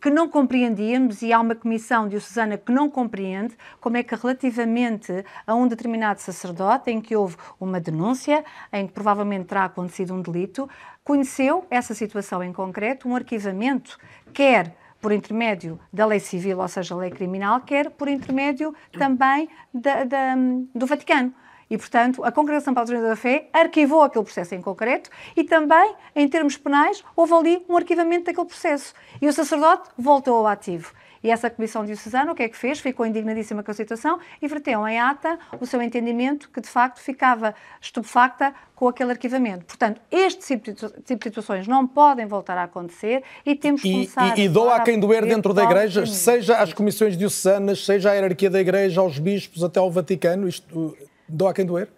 [0.00, 5.24] que não compreendíamos, e há uma comissão diocesana que não compreende, como é que relativamente
[5.46, 10.20] a um determinado sacerdote em que houve uma denúncia, em que provavelmente terá acontecido um
[10.20, 10.68] delito,
[11.04, 13.98] conheceu essa situação em concreto, um arquivamento,
[14.32, 20.04] quer por intermédio da lei civil, ou seja, lei criminal, quer por intermédio também da,
[20.04, 20.34] da,
[20.74, 21.34] do Vaticano.
[21.70, 25.44] E, portanto, a Congregação para a Doutrina da Fé arquivou aquele processo em concreto e
[25.44, 28.92] também, em termos penais, houve ali um arquivamento daquele processo.
[29.22, 30.92] E o sacerdote voltou ao ativo.
[31.22, 32.80] E essa Comissão Diocesana o que é que fez?
[32.80, 36.98] Ficou indignadíssima com a situação e verteu em ata o seu entendimento que, de facto,
[36.98, 39.66] ficava estupefacta com aquele arquivamento.
[39.66, 44.38] Portanto, este tipo de situações não podem voltar a acontecer e temos que começar...
[44.38, 48.10] E, e, e dou a quem doer dentro da Igreja, seja às comissões diocesanas, seja
[48.10, 50.96] à hierarquia da Igreja, aos bispos, até ao Vaticano, isto
[51.30, 51.88] dou a quem doer?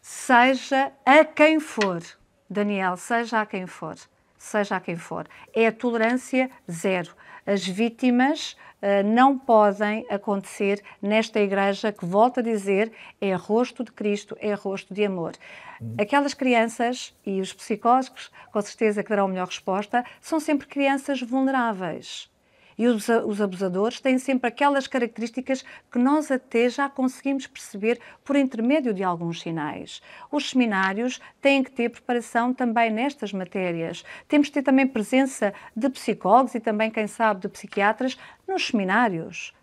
[0.00, 2.02] Seja a quem for,
[2.48, 3.96] Daniel, seja a quem for
[4.42, 5.26] seja a quem for.
[5.54, 7.14] É a tolerância zero.
[7.46, 13.92] As vítimas uh, não podem acontecer nesta igreja que, volto a dizer, é rosto de
[13.92, 15.32] Cristo, é rosto de amor.
[15.98, 21.20] Aquelas crianças e os psicólogos, com certeza que darão a melhor resposta, são sempre crianças
[21.20, 22.31] vulneráveis.
[22.82, 28.34] E os, os, abusadores têm sempre aquelas características que nós até já conseguimos perceber por
[28.34, 30.02] intermédio de alguns sinais.
[30.32, 34.04] Os seminários têm que ter preparação também nestas matérias.
[34.26, 38.18] Temos que ter também presença de psicólogos e também, quem sabe, de psiquiatras
[38.48, 39.54] nos seminários.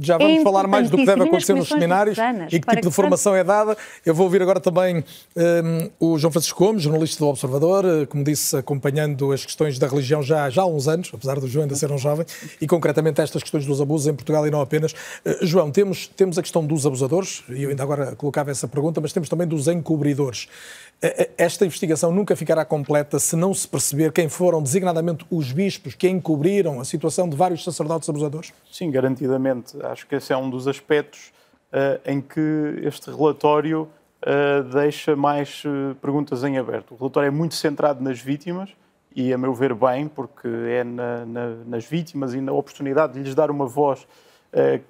[0.00, 2.16] Já vamos é falar mais do que deve acontecer nos seminários
[2.50, 3.76] e que tipo de formação é dada.
[4.04, 5.04] Eu vou ouvir agora também
[5.36, 9.86] um, o João Francisco Gomes, jornalista do Observador, eh, como disse, acompanhando as questões da
[9.86, 12.24] religião já, já há uns anos, apesar do João ainda ser um jovem,
[12.60, 14.92] e concretamente estas questões dos abusos em Portugal e não apenas.
[14.92, 19.00] Uh, João, temos, temos a questão dos abusadores, e eu ainda agora colocava essa pergunta,
[19.00, 20.48] mas temos também dos encobridores.
[21.00, 26.08] Esta investigação nunca ficará completa se não se perceber quem foram designadamente os bispos que
[26.08, 28.52] encobriram a situação de vários sacerdotes abusadores?
[28.70, 29.80] Sim, garantidamente.
[29.84, 31.32] Acho que esse é um dos aspectos
[31.72, 36.94] uh, em que este relatório uh, deixa mais uh, perguntas em aberto.
[36.94, 38.70] O relatório é muito centrado nas vítimas
[39.14, 43.20] e, a meu ver, bem, porque é na, na, nas vítimas e na oportunidade de
[43.20, 44.06] lhes dar uma voz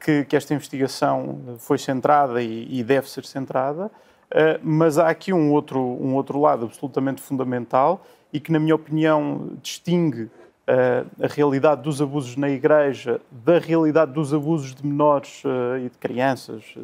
[0.00, 3.90] que, que, esta investigação foi centrada e, e deve ser centrada.
[4.30, 8.74] Eh, mas há aqui um outro, um outro lado absolutamente fundamental e que, na minha
[8.74, 10.30] opinião, distingue
[10.66, 15.88] eh, a realidade dos abusos na Igreja da realidade dos abusos de menores eh, e
[15.88, 16.74] de crianças,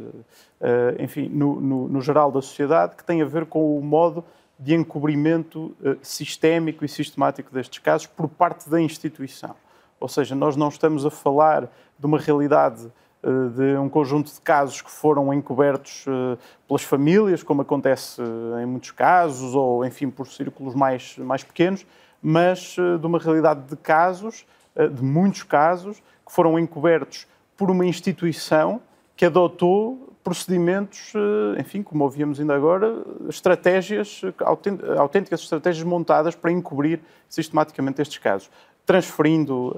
[0.99, 4.25] enfim, no, no, no, geral da sociedade, que tem a ver com o modo
[4.59, 9.55] de encobrimento sistémico e sistemático destes casos por parte da instituição.
[10.01, 12.91] Ou seja, nós não estamos a falar de uma realidade
[13.55, 16.37] de um conjunto de casos que foram encobertos eh,
[16.69, 21.87] pelas famílias, como acontece eh, em muitos casos, ou enfim, por círculos mais, mais pequenos,
[22.23, 28.81] mas de uma realidade de casos, de muitos casos, que foram encobertos por uma instituição
[29.15, 31.13] que adotou procedimentos,
[31.59, 34.23] enfim, como ouvíamos ainda agora, estratégias,
[34.97, 38.51] autênticas estratégias montadas para encobrir sistematicamente estes casos,
[38.87, 39.77] transferindo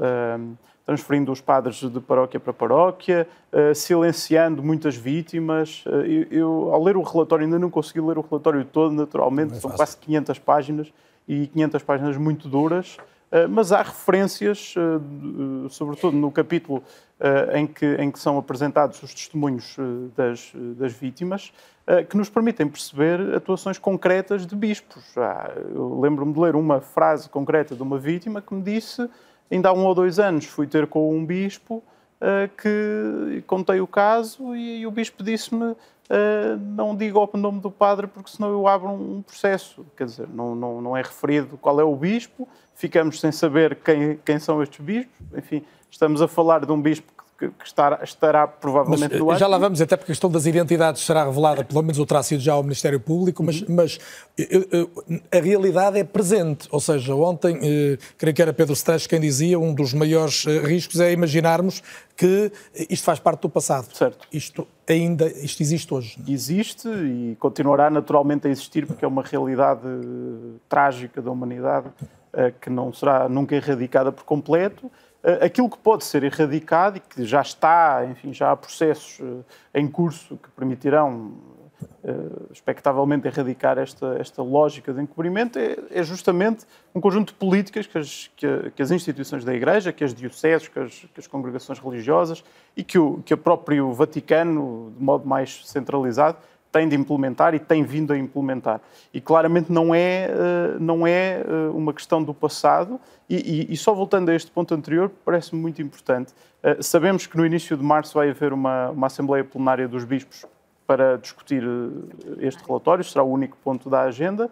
[0.86, 5.84] transferindo os padres de paróquia para paróquia, uh, silenciando muitas vítimas.
[5.84, 9.54] Uh, eu, eu, ao ler o relatório, ainda não consegui ler o relatório todo, naturalmente,
[9.54, 10.92] é são quase 500 páginas
[11.26, 12.98] e 500 páginas muito duras,
[13.32, 14.74] uh, mas há referências,
[15.70, 16.82] sobretudo no capítulo
[17.54, 19.74] em que, em, que, são apresentados os testemunhos
[20.14, 21.50] das, das vítimas,
[22.10, 25.16] que nos permitem perceber atuações concretas de bispos.
[25.16, 29.08] Ah, eu lembro-me de ler uma frase concreta de uma vítima que me disse
[29.50, 31.82] Ainda há um ou dois anos fui ter com um bispo
[32.20, 35.76] uh, que contei o caso e, e o bispo disse-me uh,
[36.60, 39.86] não diga o nome do padre porque senão eu abro um processo.
[39.96, 44.18] Quer dizer, não, não, não é referido qual é o bispo, ficamos sem saber quem,
[44.24, 45.14] quem são estes bispos.
[45.36, 49.46] Enfim, estamos a falar de um bispo que, que estará, estará, provavelmente mas, no Já
[49.46, 52.40] lá vamos, até porque a questão das identidades será revelada, pelo menos o terá sido
[52.40, 53.74] já ao Ministério Público, mas, uhum.
[53.74, 53.98] mas
[55.30, 56.66] a realidade é presente.
[56.70, 60.58] Ou seja, ontem, eh, creio que era Pedro Stresch quem dizia, um dos maiores eh,
[60.60, 61.82] riscos é imaginarmos
[62.16, 62.50] que
[62.88, 63.94] isto faz parte do passado.
[63.94, 64.26] Certo.
[64.32, 66.18] Isto ainda isto existe hoje.
[66.18, 66.32] Não?
[66.32, 69.82] Existe e continuará naturalmente a existir porque é uma realidade
[70.68, 71.88] trágica da humanidade
[72.32, 77.00] eh, que não será nunca erradicada por completo eh, aquilo que pode ser erradicado e
[77.00, 81.56] que já está, enfim, já há processos eh, em curso que permitirão
[82.02, 87.86] Uh, expectavelmente erradicar esta, esta lógica de encobrimento é, é justamente um conjunto de políticas
[87.86, 88.30] que as,
[88.74, 92.44] que as, instituições da Igreja, que as dioceses, que as, que as congregações religiosas
[92.76, 96.38] e que o, que o próprio Vaticano, de modo mais centralizado,
[96.76, 98.82] tem de implementar e tem vindo a implementar.
[99.14, 103.00] E claramente não é, eh, não é eh, uma questão do passado.
[103.30, 103.36] E,
[103.70, 106.34] e, e só voltando a este ponto anterior, parece-me muito importante.
[106.62, 110.44] Eh, sabemos que no início de março vai haver uma, uma Assembleia Plenária dos Bispos
[110.86, 111.64] para discutir
[112.38, 114.48] este relatório, será o único ponto da agenda.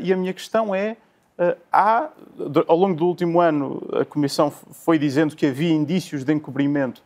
[0.00, 0.96] E a minha questão é:
[1.72, 2.10] há,
[2.68, 7.02] ao longo do último ano, a Comissão foi dizendo que havia indícios de encobrimento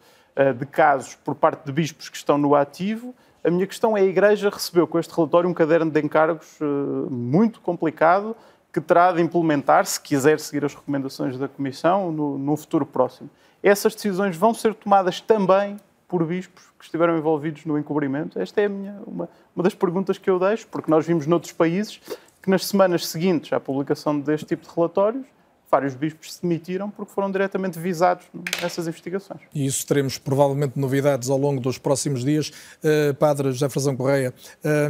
[0.55, 3.15] de casos por parte de bispos que estão no ativo.
[3.49, 7.11] A minha questão é: a Igreja recebeu com este relatório um caderno de encargos uh,
[7.11, 8.37] muito complicado
[8.71, 13.31] que terá de implementar, se quiser seguir as recomendações da Comissão, no, no futuro próximo.
[13.63, 18.39] Essas decisões vão ser tomadas também por bispos que estiveram envolvidos no encobrimento?
[18.39, 21.53] Esta é a minha, uma, uma das perguntas que eu deixo, porque nós vimos noutros
[21.53, 22.03] países
[22.43, 25.27] que nas semanas seguintes à publicação deste tipo de relatórios,
[25.71, 28.27] vários bispos se demitiram porque foram diretamente visados
[28.61, 29.41] nessas investigações.
[29.55, 32.51] E isso teremos provavelmente novidades ao longo dos próximos dias.
[32.83, 34.35] Uh, padre José Frazão Correia,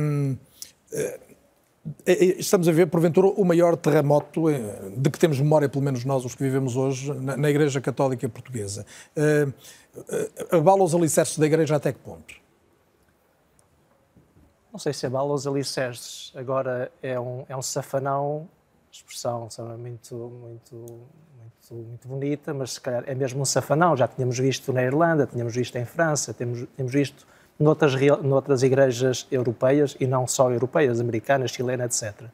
[0.01, 0.37] um,
[0.93, 1.29] uh,
[2.05, 4.45] Estamos a ver, porventura, o maior terremoto
[4.95, 8.85] de que temos memória, pelo menos nós, os que vivemos hoje, na Igreja Católica Portuguesa.
[10.51, 12.35] Abala os alicerces da Igreja até que ponto?
[14.71, 16.33] Não sei se abala os alicerces.
[16.37, 18.49] Agora é um, é um safanão,
[18.99, 23.97] expressão muito, muito, muito, muito bonita, mas se calhar é mesmo um safanão.
[23.97, 27.27] Já tínhamos visto na Irlanda, tínhamos visto em França, temos, temos visto
[27.59, 32.27] noutras, noutras igrejas europeias e não só europeias, americanas, chilenas, etc.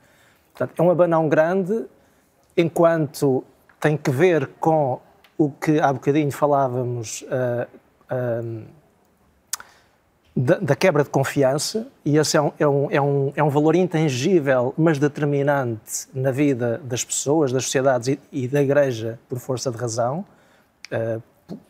[0.52, 1.84] Portanto, é um abanão grande,
[2.56, 3.44] enquanto
[3.80, 5.00] tem que ver com
[5.36, 7.66] o que há bocadinho falávamos uh,
[8.10, 8.64] uh,
[10.36, 13.50] da, da, quebra de confiança, e esse é um, é, um, é, um, é um
[13.50, 19.38] valor intangível, mas determinante na vida das pessoas, das sociedades e, e da Igreja, por
[19.38, 20.24] força de razão,
[20.90, 21.22] uh,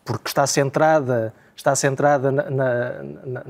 [0.05, 3.43] porque está centrada está centrada na, na, na,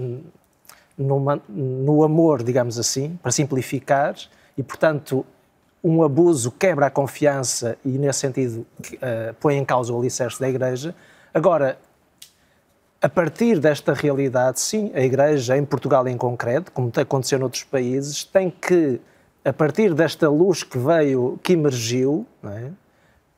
[0.96, 4.14] numa, no amor, digamos assim, para simplificar,
[4.56, 5.24] e, portanto,
[5.82, 10.48] um abuso quebra a confiança e, nesse sentido, uh, põe em causa o alicerce da
[10.48, 10.94] Igreja.
[11.32, 11.78] Agora,
[13.04, 18.24] a partir desta realidade, sim, a Igreja, em Portugal em concreto, como aconteceu noutros países,
[18.24, 18.98] tem que,
[19.44, 22.70] a partir desta luz que veio, que emergiu, é?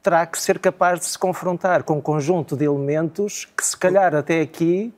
[0.00, 4.14] terá que ser capaz de se confrontar com um conjunto de elementos que, se calhar,
[4.14, 4.94] até aqui.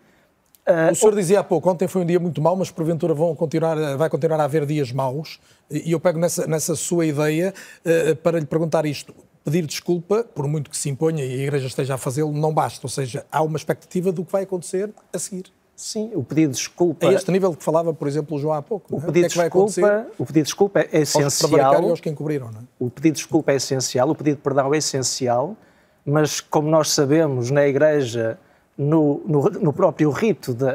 [0.68, 3.34] Uh, o senhor dizia há pouco, ontem foi um dia muito mau, mas porventura vão
[3.34, 5.40] continuar, vai continuar a haver dias maus.
[5.70, 7.54] E eu pego nessa, nessa sua ideia
[7.86, 9.14] uh, para lhe perguntar isto.
[9.44, 12.84] Pedir desculpa, por muito que se imponha e a Igreja esteja a fazê-lo, não basta.
[12.84, 15.46] Ou seja, há uma expectativa do que vai acontecer a seguir.
[15.78, 17.08] Sim, o pedido de desculpa.
[17.08, 18.96] A este nível que falava, por exemplo, o João há pouco.
[18.96, 19.00] O, é?
[19.06, 21.74] pedido, é de desculpa, o pedido de desculpa é essencial.
[21.74, 22.64] Aos aos que encobriram, não é?
[22.80, 25.56] O pedido de desculpa é essencial, o pedido de perdão é essencial,
[26.04, 28.40] mas como nós sabemos, na Igreja,
[28.76, 30.66] no, no, no próprio rito, do,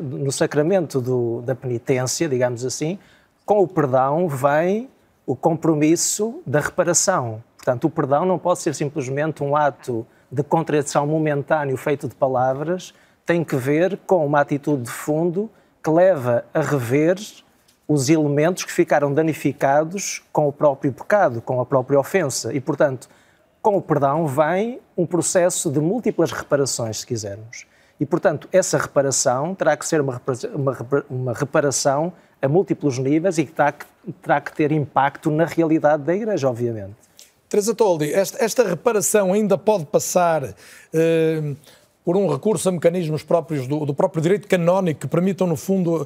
[0.00, 2.98] no sacramento do, da penitência, digamos assim,
[3.46, 4.88] com o perdão vem
[5.24, 7.42] o compromisso da reparação.
[7.62, 12.92] Portanto, o perdão não pode ser simplesmente um ato de contradição momentâneo feito de palavras
[13.24, 15.48] tem que ver com uma atitude de fundo
[15.80, 17.16] que leva a rever
[17.86, 22.52] os elementos que ficaram danificados com o próprio pecado, com a própria ofensa.
[22.52, 23.08] E, portanto,
[23.60, 27.64] com o perdão vem um processo de múltiplas reparações, se quisermos.
[28.00, 30.20] E, portanto, essa reparação terá que ser uma,
[31.08, 33.86] uma, reparação a múltiplos níveis e que terá, que
[34.20, 37.11] terá que ter impacto na realidade da Igreja, obviamente.
[37.52, 40.42] Teresa Toldi, esta, esta reparação ainda pode passar.
[40.44, 41.56] Uh
[42.04, 46.04] por um recurso a mecanismos próprios do, do, próprio direito canónico que permitam, no fundo,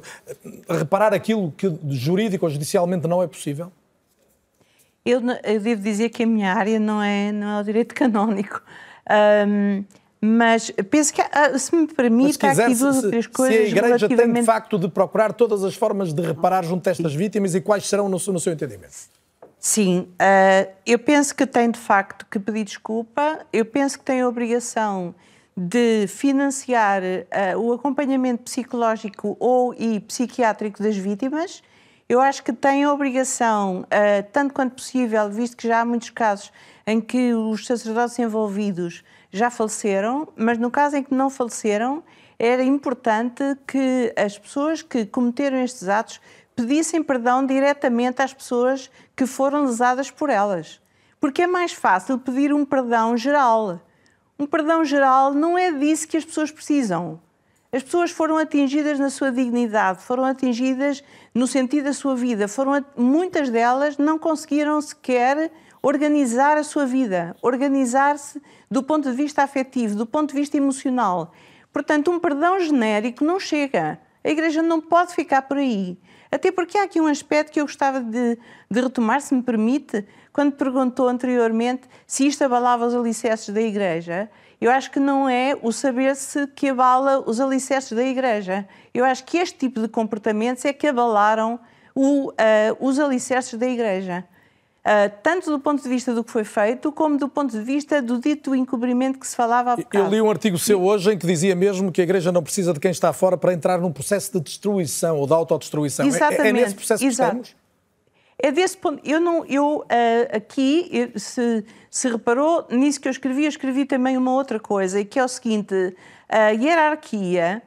[0.69, 3.71] reparar aquilo que jurídico ou judicialmente não é possível?
[5.03, 8.61] Eu, eu devo dizer que a minha área não é, não é o direito canónico.
[9.47, 9.83] Um,
[10.21, 11.21] mas penso que,
[11.57, 13.55] se me permite, há aqui duas ou três coisas.
[13.55, 14.33] Se a Igreja relativamente...
[14.33, 17.61] tem, de facto, de procurar todas as formas de reparar junto a estas vítimas e
[17.61, 19.16] quais serão, no, no seu entendimento?
[19.69, 23.45] Sim, uh, eu penso que tem, de facto, que pedir desculpa.
[23.51, 25.13] Eu penso que tem a obrigação
[25.57, 31.61] de financiar uh, o acompanhamento psicológico ou e psiquiátrico das vítimas.
[32.07, 36.11] Eu acho que tem a obrigação, uh, tanto quanto possível, visto que já há muitos
[36.11, 36.49] casos
[36.85, 39.03] em que os sacerdotes envolvidos
[39.33, 42.05] já faleceram, mas no caso em que não faleceram,
[42.39, 46.21] era importante que as pessoas que cometeram estes atos
[46.55, 50.79] pedissem perdão diretamente às pessoas que foram lesadas por elas.
[51.19, 53.81] Porque é mais fácil pedir um perdão geral
[54.39, 57.19] um perdão geral não é disso que as pessoas precisam.
[57.71, 61.03] As pessoas foram atingidas na sua dignidade, foram atingidas
[61.33, 65.51] no sentido da sua vida, foram muitas delas não conseguiram sequer
[65.81, 71.33] organizar a sua vida, organizar-se do ponto de vista afetivo, do ponto de vista emocional.
[71.73, 73.99] Portanto, um perdão genérico não chega.
[74.23, 75.97] A Igreja não pode ficar por aí.
[76.31, 78.37] Até porque há aqui um aspecto que eu gostava de,
[78.69, 84.29] de retomar, se me permite, quando perguntou anteriormente se isto abalava os alicerces da Igreja,
[84.59, 88.67] eu acho que não é o saber-se que abala os alicerces da Igreja.
[88.93, 91.59] Eu acho que este tipo de comportamentos é que abalaram
[91.93, 92.33] o, uh,
[92.79, 94.25] os alicerces da Igreja.
[94.87, 98.01] Uh, tanto do ponto de vista do que foi feito, como do ponto de vista
[98.01, 100.05] do dito encobrimento que se falava há bocado.
[100.05, 102.71] Eu li um artigo seu hoje em que dizia mesmo que a Igreja não precisa
[102.71, 106.05] de quem está fora para entrar num processo de destruição ou de autodestruição.
[106.05, 106.41] Exatamente.
[106.41, 107.29] É, é nesse processo que Exato.
[107.31, 107.55] estamos?
[108.39, 109.01] É desse ponto.
[109.03, 109.85] Eu não, eu uh,
[110.37, 115.03] aqui, eu, se, se reparou nisso que eu escrevi, eu escrevi também uma outra coisa,
[115.03, 115.75] que é o seguinte:
[116.29, 117.61] a hierarquia,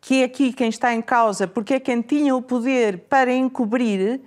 [0.00, 4.20] que é aqui quem está em causa, porque é quem tinha o poder para encobrir,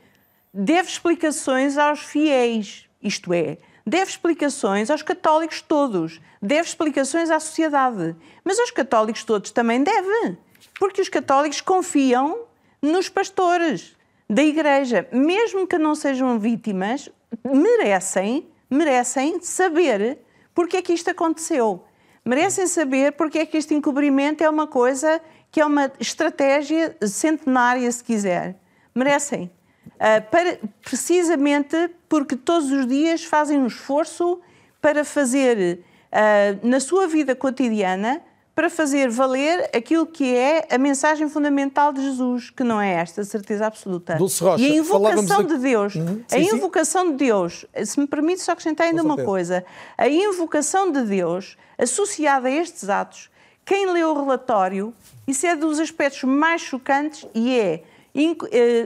[0.60, 8.16] deve explicações aos fiéis, isto é, deve explicações aos católicos todos, deve explicações à sociedade.
[8.44, 10.36] Mas aos católicos todos também deve,
[10.80, 12.46] porque os católicos confiam
[12.82, 13.96] nos pastores
[14.28, 17.08] da Igreja, mesmo que não sejam vítimas,
[17.46, 20.18] merecem, merecem saber
[20.56, 21.84] porque é que isto aconteceu.
[22.26, 27.90] Merecem saber porque é que este encobrimento é uma coisa que é uma estratégia centenária,
[27.92, 28.60] se quiser.
[28.94, 29.52] Merecem.
[29.96, 34.40] Uh, para, precisamente porque todos os dias fazem um esforço
[34.82, 35.80] para fazer,
[36.12, 38.22] uh, na sua vida cotidiana,
[38.58, 43.24] para fazer valer aquilo que é a mensagem fundamental de Jesus, que não é esta,
[43.24, 44.16] certeza absoluta.
[44.16, 45.56] Dulce Rocha, e a invocação de...
[45.56, 46.24] de Deus, uhum.
[46.32, 47.12] a sim, invocação sim.
[47.12, 49.64] de Deus, se me permite só acrescentar ainda uma coisa,
[49.96, 53.30] a invocação de Deus associada a estes atos,
[53.64, 54.92] quem lê o relatório,
[55.28, 57.84] isso é dos aspectos mais chocantes e é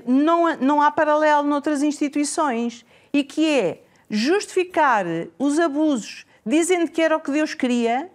[0.05, 5.05] não, não há paralelo noutras instituições e que é justificar
[5.39, 8.09] os abusos dizendo que era o que Deus queria,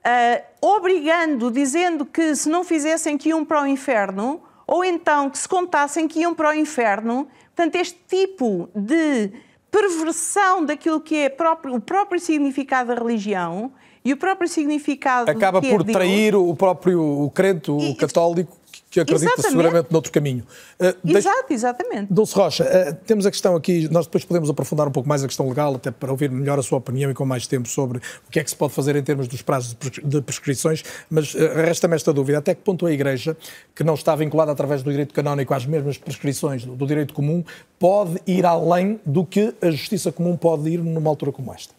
[0.00, 5.38] uh, obrigando, dizendo que se não fizessem que iam para o inferno, ou então que
[5.38, 7.28] se contassem que iam para o inferno.
[7.54, 9.32] Portanto, este tipo de
[9.70, 13.72] perversão daquilo que é próprio, o próprio significado da religião
[14.04, 18.56] e o próprio significado acaba por é trair o próprio o crente, o e, católico
[18.90, 19.50] que acredita exatamente.
[19.50, 20.44] seguramente noutro caminho.
[20.78, 21.68] Uh, Exato, deixa...
[21.68, 22.12] exatamente.
[22.12, 25.28] Dulce Rocha, uh, temos a questão aqui, nós depois podemos aprofundar um pouco mais a
[25.28, 28.30] questão legal, até para ouvir melhor a sua opinião e com mais tempo sobre o
[28.30, 31.94] que é que se pode fazer em termos dos prazos de prescrições, mas uh, resta-me
[31.94, 33.36] esta dúvida, até que ponto a Igreja,
[33.76, 37.44] que não está vinculada através do direito canónico às mesmas prescrições do, do direito comum,
[37.78, 41.72] pode ir além do que a justiça comum pode ir numa altura como esta?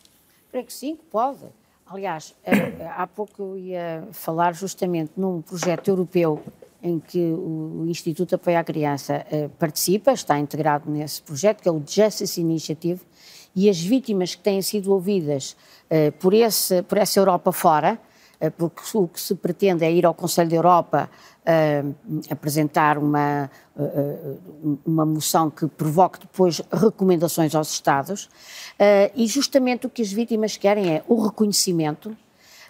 [0.50, 1.40] Creio que sim, pode.
[1.86, 2.34] Aliás,
[2.96, 6.42] há pouco eu ia falar justamente num projeto europeu
[6.84, 11.72] em que o Instituto Apoio à Criança uh, participa, está integrado nesse projeto, que é
[11.72, 13.02] o Justice Initiative,
[13.56, 15.56] e as vítimas que têm sido ouvidas
[15.90, 18.00] uh, por, esse, por essa Europa fora,
[18.42, 21.10] uh, porque o que se pretende é ir ao Conselho da Europa
[22.30, 23.50] apresentar uma,
[24.86, 28.30] uma moção que provoque depois recomendações aos Estados,
[29.16, 32.16] e justamente o que as vítimas querem é o reconhecimento,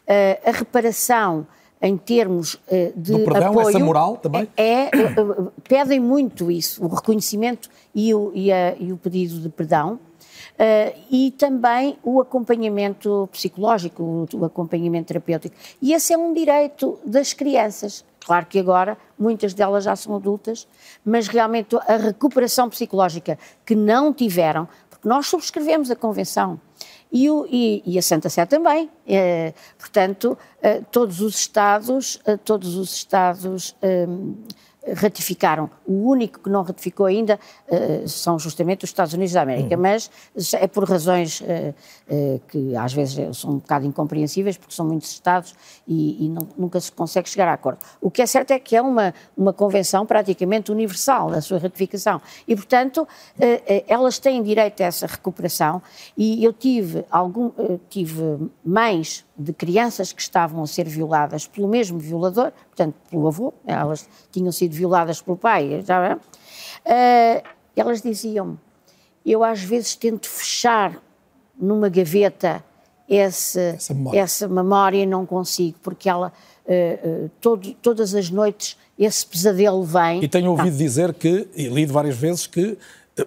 [0.08, 1.46] a reparação
[1.82, 2.60] em termos uh,
[2.96, 3.70] de Do perdão, apoio...
[3.70, 4.48] essa moral também?
[4.56, 9.50] É, uh, pedem muito isso, o reconhecimento e o, e a, e o pedido de
[9.50, 10.00] perdão.
[10.54, 15.56] Uh, e também o acompanhamento psicológico, o, o, acompanhamento terapêutico.
[15.82, 18.06] E esse é um direito das crianças.
[18.24, 20.68] Claro que agora muitas delas já são adultas,
[21.04, 26.60] mas realmente a recuperação psicológica que não tiveram, porque nós subscrevemos a Convenção
[27.12, 28.90] e, o, e, e a Santa Sé também.
[29.06, 34.34] É, portanto, eh, todos os Estados, eh, todos os Estados ehm,
[34.96, 35.70] ratificaram.
[35.86, 39.82] O único que não ratificou ainda uh, são justamente os Estados Unidos da América, uhum.
[39.82, 40.10] mas
[40.54, 41.46] é por razões uh,
[42.10, 45.54] uh, que às vezes são um bocado incompreensíveis, porque são muitos Estados
[45.88, 47.80] e, e não, nunca se consegue chegar a acordo.
[48.00, 52.22] O que é certo é que é uma, uma convenção praticamente universal, a sua ratificação,
[52.48, 53.08] e portanto
[53.88, 55.82] elas têm direito a essa recuperação
[56.18, 57.52] e eu tive, algum,
[57.90, 63.54] tive mães de crianças que estavam a ser violadas pelo mesmo violador, portanto, pelo avô,
[63.66, 68.58] elas tinham sido violadas pelo pai, já uh, elas diziam-me,
[69.26, 71.02] eu às vezes tento fechar
[71.58, 72.64] numa gaveta
[73.08, 74.20] esse, essa, memória.
[74.20, 76.32] essa memória e não consigo, porque ela,
[76.66, 80.24] uh, uh, todo, todas as noites, esse pesadelo vem.
[80.24, 82.78] E tenho ouvido dizer que, e lido várias vezes, que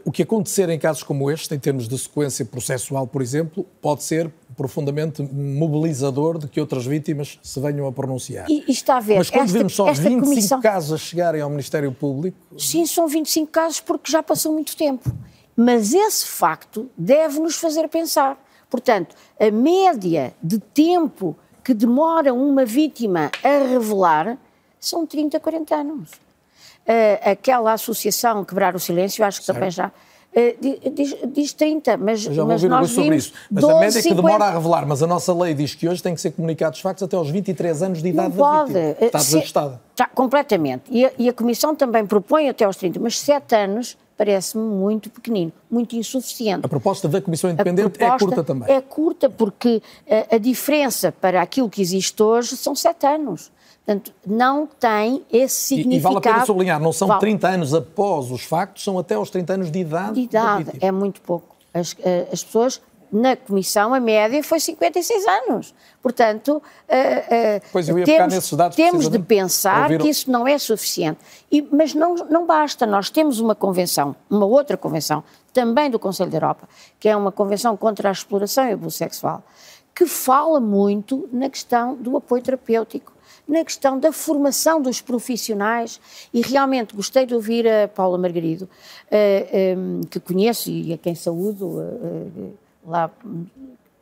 [0.05, 4.03] o que acontecer em casos como este, em termos de sequência processual, por exemplo, pode
[4.03, 8.47] ser profundamente mobilizador de que outras vítimas se venham a pronunciar.
[8.49, 9.19] E, e está a ver.
[9.19, 10.61] Mas quando esta, vemos só 25 comissão...
[10.61, 12.37] casos a chegarem ao Ministério Público.
[12.59, 15.11] Sim, são 25 casos porque já passou muito tempo.
[15.57, 18.39] Mas esse facto deve nos fazer pensar.
[18.69, 24.37] Portanto, a média de tempo que demora uma vítima a revelar
[24.81, 26.13] são 30, 40 anos.
[26.13, 29.57] Uh, aquela associação Quebrar o Silêncio, acho que certo.
[29.57, 29.91] também já
[30.35, 30.57] eh,
[30.91, 33.33] diz, diz 30, mas, já mas nós sobre isso.
[33.51, 34.09] Mas 12, a média 50...
[34.09, 36.81] que demora a revelar, mas a nossa lei diz que hoje tem que ser comunicados
[36.81, 38.73] factos até aos 23 anos de idade Não pode.
[38.73, 39.07] da vítima.
[39.07, 39.81] Está desajustada.
[39.93, 40.83] Está, completamente.
[40.91, 45.11] E a, e a Comissão também propõe até aos 30, mas 7 anos parece-me muito
[45.11, 46.65] pequenino, muito insuficiente.
[46.65, 48.73] A proposta da Comissão Independente é curta também.
[48.73, 53.51] É curta porque a, a diferença para aquilo que existe hoje são 7 anos.
[53.85, 55.95] Portanto, não tem esse significado.
[55.95, 57.21] E, e vale a pena sublinhar, não são vale.
[57.21, 60.15] 30 anos após os factos, são até aos 30 anos de idade.
[60.15, 61.55] De idade, é muito pouco.
[61.73, 62.81] As, eh, as, pessoas,
[63.13, 65.75] na comissão, a média foi 56 anos.
[66.03, 70.57] Portanto, uh, uh, pois eu ia temos, dados temos de pensar que isso não é
[70.57, 71.19] suficiente.
[71.53, 75.23] E, mas não, não basta, nós temos uma convenção, uma outra convenção,
[75.53, 76.67] também do Conselho da Europa,
[76.99, 79.43] que é uma convenção contra a exploração e o abuso sexual,
[79.95, 83.14] que fala muito na questão do apoio terapêutico
[83.47, 86.01] na questão da formação dos profissionais
[86.33, 88.69] e realmente gostei de ouvir a Paula Margarido,
[90.11, 91.83] que conheço e a quem saúdo
[92.87, 93.11] lá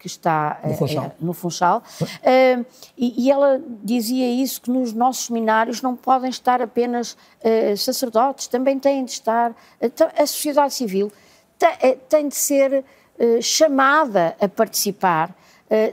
[0.03, 1.83] que está no Funchal, no Funchal.
[2.03, 2.67] Uh,
[2.99, 8.49] e, e, ela dizia isso, que nos nossos seminários não podem estar apenas uh, sacerdotes,
[8.49, 9.55] também têm de estar, uh,
[10.21, 11.13] a sociedade civil
[11.57, 12.85] tem, tem de ser
[13.41, 15.33] chamada a participar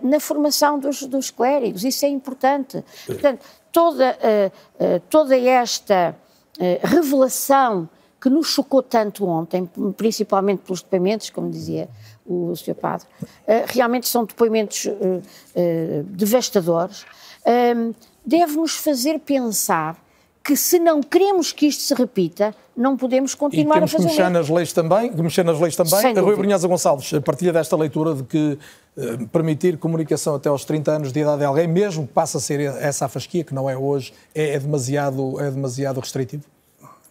[0.01, 2.83] na formação dos, dos clérigos, isso é importante.
[3.05, 4.17] Portanto, toda,
[5.09, 6.15] toda esta
[6.81, 7.87] revelação
[8.19, 11.87] que nos chocou tanto ontem, principalmente pelos depoimentos, como dizia
[12.25, 12.75] o Sr.
[12.75, 13.07] Padre,
[13.67, 14.87] realmente são depoimentos
[16.05, 17.05] devastadores,
[18.25, 19.97] deve-nos fazer pensar
[20.49, 24.29] que se não queremos que isto se repita, não podemos continuar a fazer que mexer
[24.31, 26.11] nas leis também, que mexer nas leis também.
[26.15, 28.57] Rui Brunhosa Gonçalves, a partir desta leitura de que
[29.31, 32.61] permitir comunicação até aos 30 anos de idade de alguém, mesmo que passe a ser
[32.61, 36.41] essa a fasquia, que não é hoje, é, é demasiado, é demasiado restritivo?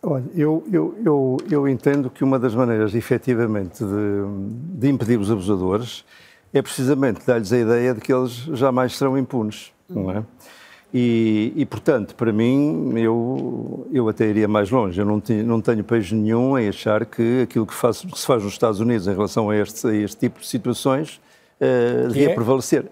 [0.03, 5.31] Olha, eu, eu, eu, eu, entendo que uma das maneiras, efetivamente, de, de impedir os
[5.31, 6.05] abusadores
[6.53, 10.25] é precisamente dar-lhes a ideia de que eles jamais serão impunes, não é?
[10.93, 14.99] E, e, portanto, para mim, eu, eu até iria mais longe.
[14.99, 18.27] Eu não, tenho, não tenho pejo nenhum em achar que aquilo que, faz, que, se
[18.27, 21.21] faz nos Estados Unidos em relação a este, a este tipo de situações
[21.61, 22.87] uh, devia é prevalecer.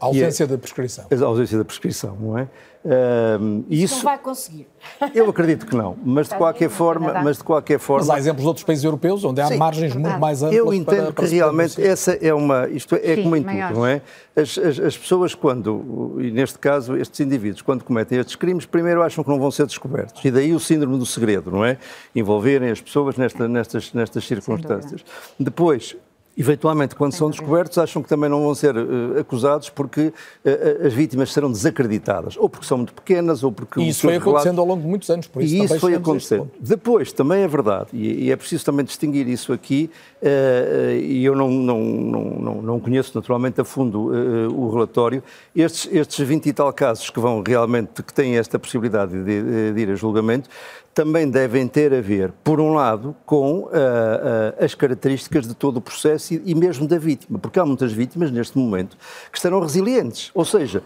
[0.00, 1.06] A ausência é, da prescrição.
[1.10, 2.48] A ausência da prescrição, não é?
[2.86, 4.68] Uh, isso não vai conseguir.
[5.12, 8.06] Eu acredito que não, mas de qualquer forma, mas de qualquer forma.
[8.06, 10.56] Mas há exemplos de outros países europeus onde há Sim, margens é muito mais amplas.
[10.56, 13.74] Eu entendo para, para que realmente essa é uma, isto é, Sim, como em tudo,
[13.74, 14.00] não é?
[14.36, 19.02] As, as, as, pessoas quando, e neste caso estes indivíduos, quando cometem estes crimes, primeiro
[19.02, 20.24] acham que não vão ser descobertos.
[20.24, 21.78] E daí o síndrome do segredo, não é?
[22.14, 25.04] Envolverem as pessoas nesta, nestas, nestas circunstâncias.
[25.40, 25.96] Depois,
[26.36, 30.12] eventualmente, quando são descobertos, acham que também não vão ser uh, acusados porque
[30.44, 33.80] uh, as vítimas serão desacreditadas, ou porque são muito pequenas, ou porque...
[33.80, 34.58] E isso foi acontecendo relatos...
[34.58, 36.50] ao longo de muitos anos, por isso E isso foi acontecendo.
[36.60, 39.90] Depois, também é verdade, e, e, é preciso também distinguir isso aqui,
[40.22, 44.10] uh, e eu não, não, não, não, conheço naturalmente a fundo
[44.54, 45.22] o relatório,
[45.54, 49.80] estes, estes 20 e tal casos que vão realmente, que têm esta possibilidade de, de
[49.80, 50.50] ir a julgamento,
[50.96, 55.76] também devem ter a ver, por um lado, com uh, uh, as características de todo
[55.76, 58.96] o processo e, e, mesmo da vítima, porque há muitas vítimas neste momento
[59.30, 60.82] que estarão resilientes, ou seja,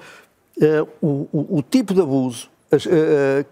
[0.56, 2.50] uh, o, o, o, tipo de abuso,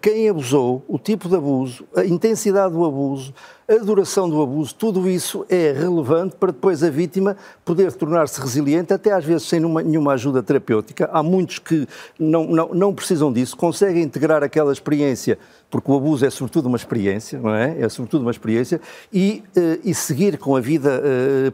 [0.01, 3.35] quem abusou, o tipo de abuso, a intensidade do abuso,
[3.69, 8.93] a duração do abuso, tudo isso é relevante para depois a vítima poder tornar-se resiliente,
[8.93, 11.11] até às vezes sem nenhuma, nenhuma ajuda terapêutica.
[11.13, 11.87] Há muitos que
[12.19, 15.39] não, não, não precisam disso, conseguem integrar aquela experiência
[15.71, 17.79] porque o abuso é sobretudo uma experiência, não é?
[17.81, 18.81] É sobretudo uma experiência,
[19.13, 21.03] e, uh, e seguir com a vida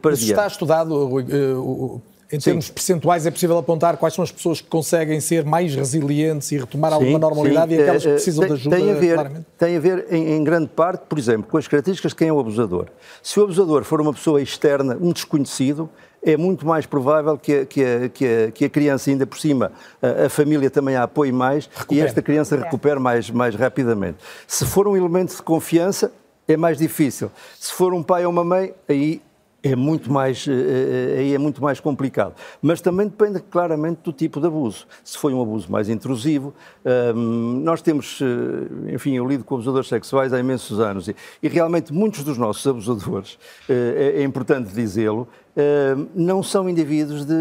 [0.01, 0.31] para diante.
[0.31, 2.03] está estudado, uh,
[2.33, 2.73] em termos sim.
[2.73, 6.91] percentuais, é possível apontar quais são as pessoas que conseguem ser mais resilientes e retomar
[6.91, 7.79] sim, alguma normalidade sim.
[7.79, 9.47] e aquelas que precisam tem, de ajuda, tem a ver, claramente?
[9.59, 12.33] Tem a ver, em, em, grande parte, por exemplo, com as características de quem é
[12.33, 12.87] o abusador.
[13.23, 15.89] Se o abusador for uma pessoa externa, um desconhecido,
[16.23, 19.39] é muito mais provável que a, que a, que a, que a criança, ainda por
[19.39, 19.71] cima,
[20.01, 22.01] a, a, família também a apoie mais recupere.
[22.01, 24.19] e esta criança recupere mais, mais rapidamente.
[24.47, 26.11] Se for um elemento de confiança,
[26.49, 27.31] é mais difícil.
[27.59, 29.21] Se for um pai ou uma mãe, aí
[29.65, 32.35] é muito mais, eh, eh, aí é muito mais complicado.
[32.61, 34.87] Mas também depende claramente do tipo de abuso.
[35.03, 36.53] Se foi um abuso mais intrusivo,
[36.85, 41.49] ehm, nós temos, eh, enfim, eu lido com abusadores sexuais há imensos anos e, e
[41.49, 47.35] realmente muitos dos nossos abusadores, é, é importante dizê-lo, ehm, não são indivíduos de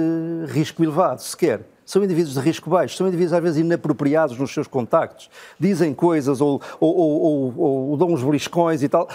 [0.47, 4.67] risco elevado, sequer são indivíduos de risco baixo, são indivíduos às vezes inapropriados nos seus
[4.67, 9.09] contactos, dizem coisas ou, ou, ou, ou dão uns beliscões e tal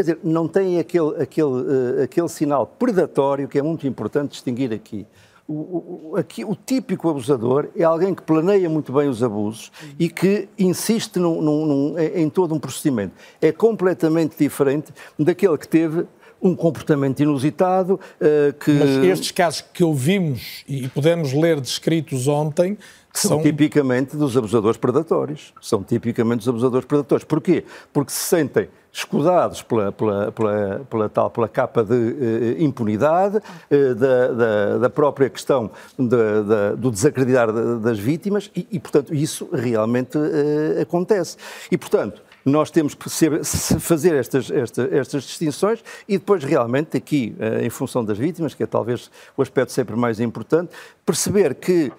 [0.00, 4.72] quer dizer, não tem aquele, aquele, uh, aquele sinal predatório que é muito importante distinguir
[4.72, 5.06] aqui.
[5.46, 10.08] O, o, aqui, o típico abusador é alguém que planeia muito bem os abusos e
[10.08, 13.14] que insiste num, num, num, em todo um procedimento.
[13.40, 16.06] É completamente diferente daquele que teve
[16.40, 18.00] um comportamento inusitado.
[18.20, 18.72] Uh, que...
[18.72, 22.78] Mas estes casos que ouvimos e pudemos ler descritos ontem.
[23.12, 25.52] São, são tipicamente dos abusadores predatórios.
[25.60, 27.24] São tipicamente dos abusadores predatórios.
[27.24, 27.64] Porquê?
[27.92, 33.94] Porque se sentem escudados pela, pela, pela, pela, tal, pela capa de uh, impunidade, uh,
[33.94, 39.48] da, da, da, própria questão de, da, do desacreditar das vítimas e, e portanto, isso
[39.52, 41.36] realmente uh, acontece.
[41.70, 47.34] E, portanto, nós temos que ser, fazer estas, estas, estas, distinções e depois realmente aqui,
[47.62, 50.72] em função das vítimas, que é talvez o aspecto sempre mais importante,
[51.04, 51.92] perceber que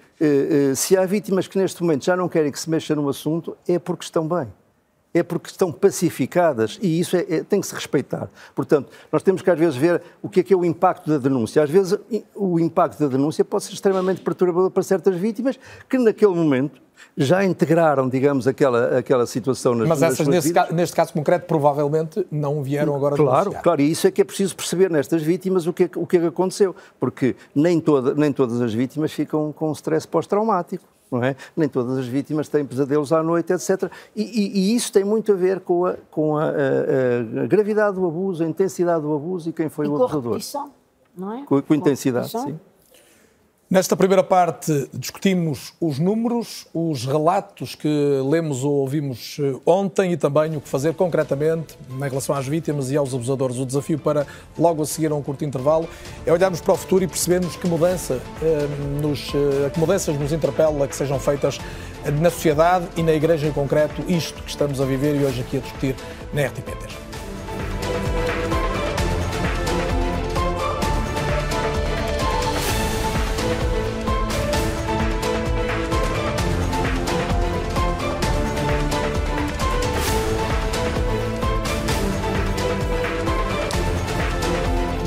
[0.74, 3.78] se há vítimas que neste momento já não querem que se mexa no assunto, é
[3.78, 4.48] porque estão bem
[5.14, 8.30] é porque estão pacificadas e isso é, é, tem que se respeitar.
[8.54, 11.18] Portanto, nós temos que às vezes ver o que é que é o impacto da
[11.18, 11.62] denúncia.
[11.62, 11.98] Às vezes
[12.34, 16.80] o impacto da denúncia pode ser extremamente perturbador para certas vítimas que naquele momento
[17.16, 22.26] já integraram, digamos, aquela, aquela situação nas Mas essas, nesse ca, neste caso concreto, provavelmente
[22.30, 23.62] não vieram agora Claro, denunciar.
[23.62, 26.16] claro, e isso é que é preciso perceber nestas vítimas o que é, o que,
[26.16, 31.22] é que aconteceu, porque nem, toda, nem todas as vítimas ficam com stress pós-traumático não
[31.22, 31.36] é?
[31.54, 33.92] Nem todas as vítimas têm pesadelos à noite, etc.
[34.16, 37.96] E, e, e isso tem muito a ver com, a, com a, a, a, gravidade
[37.96, 40.38] do abuso, a intensidade do abuso e quem foi e o com abusador.
[40.38, 40.70] A
[41.14, 41.36] não é?
[41.44, 42.58] Com, com, com intensidade, sim.
[43.72, 47.88] Nesta primeira parte discutimos os números, os relatos que
[48.22, 52.90] lemos ou ouvimos eh, ontem e também o que fazer concretamente em relação às vítimas
[52.90, 53.56] e aos abusadores.
[53.56, 54.26] O desafio para
[54.58, 55.88] logo a seguir a um curto intervalo
[56.26, 58.68] é olharmos para o futuro e percebermos que, mudança, eh,
[59.00, 61.58] nos, eh, que mudanças nos interpela que sejam feitas
[62.20, 65.56] na sociedade e na Igreja em concreto, isto que estamos a viver e hoje aqui
[65.56, 65.96] a discutir
[66.34, 67.11] na RTP3.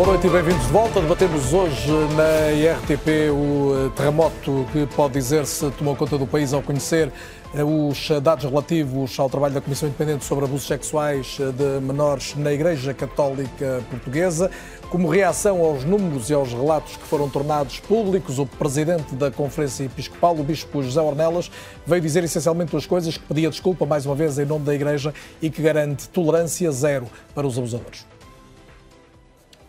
[0.06, 1.02] Boa noite e bem-vindos de volta.
[1.02, 6.62] Debatemos hoje na RTP o eh, terremoto que pode dizer-se tomou conta do país ao
[6.62, 7.12] conhecer
[7.56, 12.36] eh, os dados relativos ao trabalho da Comissão Independente sobre Abusos Sexuais eh, de Menores
[12.36, 14.52] na Igreja Católica Portuguesa.
[14.92, 19.86] Como reação aos números e aos relatos que foram tornados públicos, o presidente da Conferência
[19.86, 21.50] Episcopal, o Bispo José Ornelas,
[21.84, 25.12] veio dizer essencialmente duas coisas: que pedia desculpa mais uma vez em nome da Igreja
[25.42, 28.06] e que garante tolerância zero para os abusadores.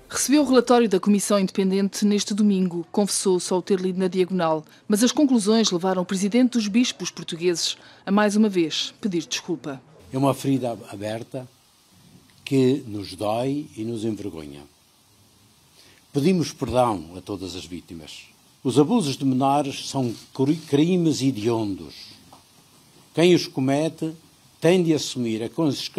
[0.09, 2.86] Recebeu o relatório da Comissão Independente neste domingo.
[2.92, 7.11] Confessou só o ter lido na diagonal, mas as conclusões levaram o presidente dos bispos
[7.11, 9.82] portugueses a mais uma vez pedir desculpa.
[10.12, 11.48] É uma ferida aberta
[12.44, 14.62] que nos dói e nos envergonha.
[16.12, 18.26] Pedimos perdão a todas as vítimas.
[18.62, 20.14] Os abusos de menores são
[20.68, 21.94] crimes hediondos.
[23.12, 24.12] Quem os comete
[24.61, 25.42] tem de assumir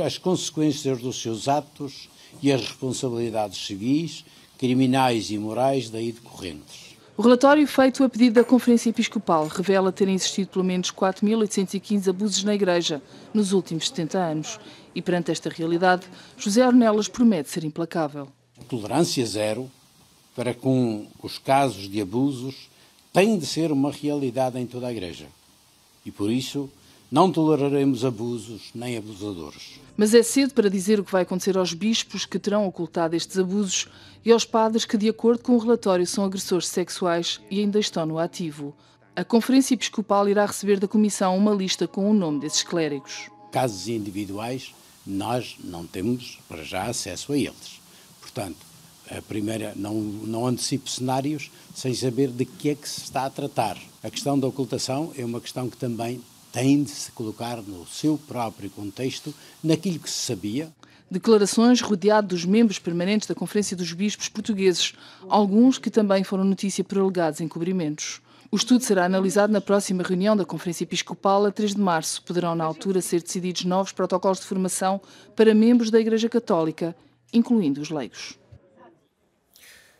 [0.03, 2.09] as consequências dos seus atos
[2.41, 4.25] e as responsabilidades civis,
[4.57, 6.87] criminais e morais daí decorrentes.
[7.17, 12.43] O relatório feito a pedido da Conferência Episcopal revela terem existido pelo menos 4.815 abusos
[12.43, 13.01] na Igreja
[13.33, 14.59] nos últimos 70 anos.
[14.93, 16.05] E perante esta realidade,
[16.37, 18.27] José Ornelas promete ser implacável.
[18.69, 19.69] Tolerância zero
[20.35, 22.69] para com os casos de abusos
[23.11, 25.25] tem de ser uma realidade em toda a Igreja.
[26.05, 26.69] E por isso
[27.11, 29.79] não toleraremos abusos nem abusadores.
[29.95, 33.39] Mas é cedo para dizer o que vai acontecer aos bispos que terão ocultado estes
[33.39, 33.87] abusos
[34.23, 38.05] e aos padres que, de acordo com o relatório, são agressores sexuais e ainda estão
[38.05, 38.75] no ativo.
[39.15, 43.29] A Conferência Episcopal irá receber da Comissão uma lista com o nome desses clérigos.
[43.51, 47.81] Casos individuais, nós não temos para já acesso a eles.
[48.21, 48.57] Portanto,
[49.09, 53.29] a primeira, não, não antecipo cenários sem saber de que é que se está a
[53.29, 53.77] tratar.
[54.03, 56.21] A questão da ocultação é uma questão que também
[56.57, 59.31] tem de se colocar no seu próprio contexto,
[59.63, 60.73] naquilo que se sabia.
[61.09, 64.95] Declarações rodeado dos membros permanentes da Conferência dos Bispos Portugueses,
[65.29, 68.21] alguns que também foram notícia por alegados encobrimentos.
[68.49, 72.23] O estudo será analisado na próxima reunião da Conferência Episcopal a 3 de março.
[72.23, 74.99] Poderão, na altura, ser decididos novos protocolos de formação
[75.35, 76.95] para membros da Igreja Católica,
[77.31, 78.35] incluindo os leigos.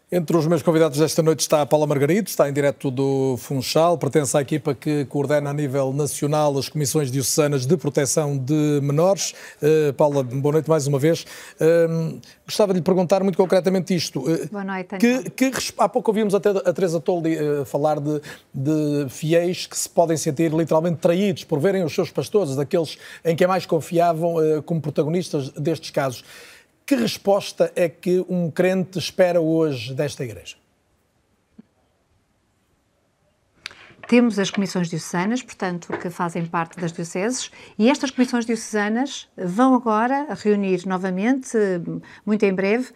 [0.10, 3.98] Entre os meus convidados desta noite está a Paula Margarito, está em direto do Funchal,
[3.98, 9.34] pertence à equipa que coordena a nível nacional as comissões diocesanas de proteção de menores.
[9.62, 11.26] Uh, Paula, boa noite mais uma vez.
[11.60, 14.22] Uh, gostava de lhe perguntar muito concretamente isto.
[14.22, 17.36] Uh, boa noite, que, que, Há pouco ouvimos até a Teresa Toldi
[17.66, 18.22] falar de,
[18.54, 23.36] de, fiéis que se podem sentir literalmente traídos por verem os seus pastores, daqueles em
[23.36, 24.36] que é mais confiavam
[24.66, 26.24] como protagonistas destes casos.
[26.88, 30.56] Que resposta é que um crente espera hoje desta igreja?
[34.08, 39.76] Temos as comissões diocesanas, portanto, que fazem parte das dioceses, e estas comissões diocesanas vão
[39.76, 41.58] agora reunir novamente,
[42.26, 42.94] muito em breve,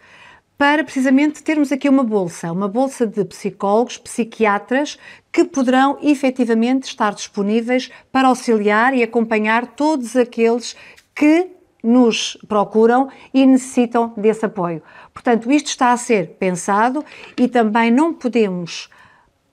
[0.56, 4.98] para precisamente termos aqui uma bolsa, uma bolsa de psicólogos, psiquiatras,
[5.30, 10.74] que poderão efetivamente estar disponíveis para auxiliar e acompanhar todos aqueles
[11.14, 11.51] que
[11.82, 14.82] nos procuram e necessitam desse apoio.
[15.12, 17.04] Portanto, isto está a ser pensado
[17.36, 18.88] e também não podemos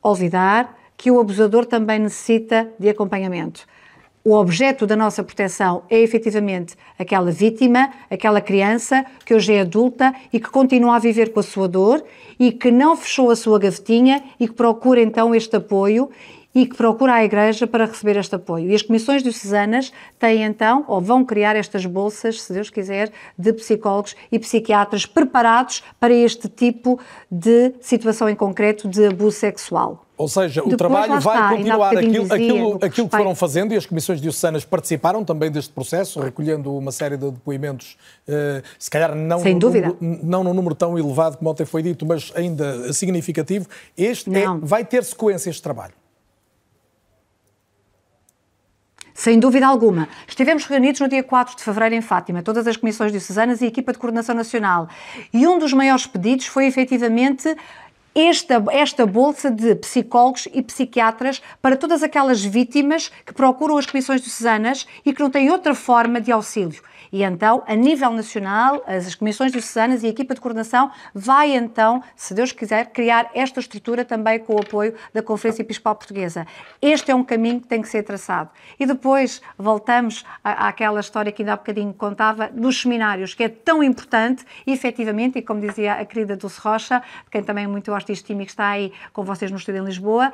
[0.02, 3.66] olvidar que o abusador também necessita de acompanhamento.
[4.22, 10.14] O objeto da nossa proteção é efetivamente aquela vítima, aquela criança que hoje é adulta
[10.32, 12.04] e que continua a viver com a sua dor
[12.38, 16.10] e que não fechou a sua gavetinha e que procura então este apoio
[16.54, 18.70] e que procura a Igreja para receber este apoio.
[18.70, 23.54] E as comissões diocesanas têm então, ou vão criar estas bolsas, se Deus quiser, de
[23.54, 30.06] psicólogos e psiquiatras preparados para este tipo de situação em concreto de abuso sexual.
[30.18, 34.20] Ou seja, o trabalho vai continuar aquilo, aquilo, aquilo que foram fazendo e as comissões
[34.20, 37.96] diocesanas participaram também deste processo, recolhendo uma série de depoimentos,
[38.28, 39.96] uh, se calhar não, Sem dúvida.
[40.02, 43.68] Número, não num número tão elevado como ontem foi dito, mas ainda significativo.
[43.98, 45.94] Este é, vai ter sequência este trabalho.
[49.20, 50.08] Sem dúvida alguma.
[50.26, 53.68] Estivemos reunidos no dia 4 de fevereiro em Fátima, todas as comissões diocesanas e a
[53.68, 54.88] equipa de coordenação nacional.
[55.34, 57.54] E um dos maiores pedidos foi efetivamente
[58.16, 64.22] esta, esta bolsa de psicólogos e psiquiatras para todas aquelas vítimas que procuram as comissões
[64.22, 66.82] diocesanas e que não têm outra forma de auxílio.
[67.12, 72.04] E então, a nível nacional, as comissões diocesanas e a equipa de coordenação vai então,
[72.16, 76.46] se Deus quiser, criar esta estrutura também com o apoio da Conferência Episcopal Portuguesa.
[76.82, 78.50] Este é um caminho que tem que ser traçado.
[78.80, 83.50] E depois voltamos à, àquela história que ainda há bocadinho contava dos seminários, que é
[83.50, 87.02] tão importante, e efetivamente, e como dizia a querida Dulce Rocha,
[87.32, 89.86] quem também é muito gosta deste time que está aí com vocês no estúdio em
[89.86, 90.32] Lisboa,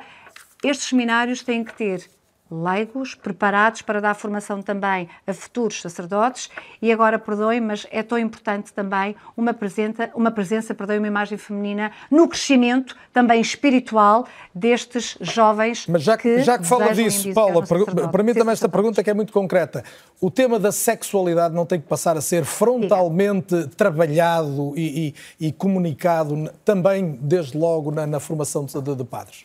[0.64, 2.15] estes seminários têm que ter
[2.50, 6.48] leigos, preparados para dar formação também a futuros sacerdotes
[6.80, 11.36] e agora, perdoem, mas é tão importante também uma presença, uma presença, perdoem, uma imagem
[11.36, 17.32] feminina no crescimento também espiritual destes jovens Mas já que, que já que fala disso,
[17.32, 19.84] Paula, para mim também esta pergunta que é muito concreta.
[20.20, 23.68] O tema da sexualidade não tem que passar a ser frontalmente Sim.
[23.76, 29.42] trabalhado e, e, e, comunicado também, desde logo, na, na formação de, de, de padres,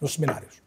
[0.00, 0.61] nos seminários?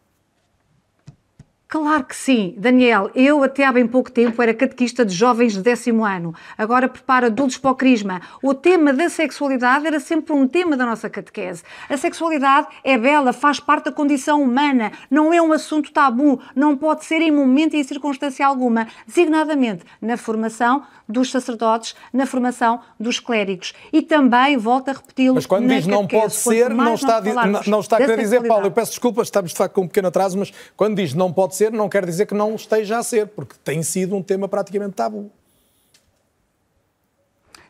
[1.68, 2.54] Claro que sim.
[2.56, 6.32] Daniel, eu até há bem pouco tempo era catequista de jovens de décimo ano.
[6.56, 8.20] Agora preparo adultos para o crisma.
[8.40, 11.64] O tema da sexualidade era sempre um tema da nossa catequese.
[11.90, 16.76] A sexualidade é bela, faz parte da condição humana, não é um assunto tabu, não
[16.76, 22.80] pode ser em momento e em circunstância alguma, designadamente na formação dos sacerdotes, na formação
[22.98, 23.72] dos clérigos.
[23.92, 27.80] E também, volto a repeti-lo, Mas quando diz não pode ser, não está, não, não
[27.80, 30.38] está a querer dizer, Paulo, eu peço desculpa, estamos de facto com um pequeno atraso,
[30.38, 33.54] mas quando diz não pode ser, não quer dizer que não esteja a ser, porque
[33.64, 35.30] tem sido um tema praticamente tabu.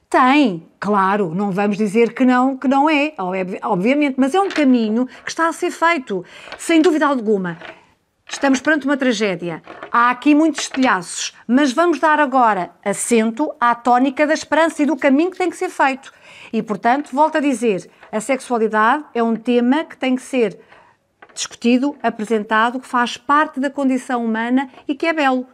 [0.09, 3.13] Tem, claro, não vamos dizer que não, que não é,
[3.63, 6.25] obviamente, mas é um caminho que está a ser feito,
[6.59, 7.59] sem dúvida alguma.
[8.29, 9.63] Estamos perante uma tragédia.
[9.91, 14.97] Há aqui muitos estilhaços, mas vamos dar agora assento à tónica da esperança e do
[14.97, 16.13] caminho que tem que ser feito.
[16.53, 20.59] E, portanto, volto a dizer, a sexualidade é um tema que tem que ser
[21.37, 25.47] discutido, apresentado, que faz parte da condição humana e que é belo.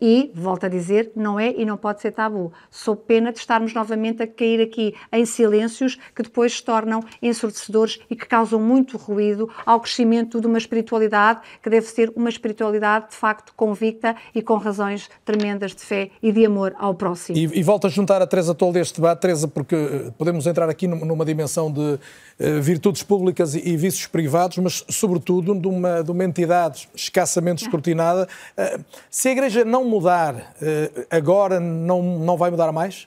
[0.00, 2.52] E, volto a dizer, não é e não pode ser tabu.
[2.70, 7.98] Sou pena de estarmos novamente a cair aqui em silêncios que depois se tornam ensurdecedores
[8.10, 13.10] e que causam muito ruído ao crescimento de uma espiritualidade que deve ser uma espiritualidade
[13.10, 17.38] de facto convicta e com razões tremendas de fé e de amor ao próximo.
[17.38, 20.68] E, e volto a juntar a Teresa Tol deste debate, Teresa, porque eh, podemos entrar
[20.68, 21.98] aqui numa dimensão de
[22.38, 28.28] virtudes públicas e, vícios privados, mas sobretudo de uma, de uma entidade escassamente escrutinada.
[28.58, 33.06] Uh, se a Igreja não mudar, eh, agora não, não vai mudar mais?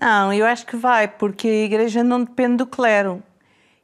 [0.00, 3.22] Não, eu acho que vai, porque a Igreja não depende do clero.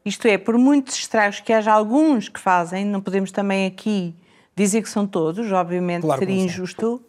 [0.05, 4.15] Isto é, por muitos estragos que haja alguns que fazem, não podemos também aqui
[4.55, 7.03] dizer que são todos, obviamente claro seria injusto.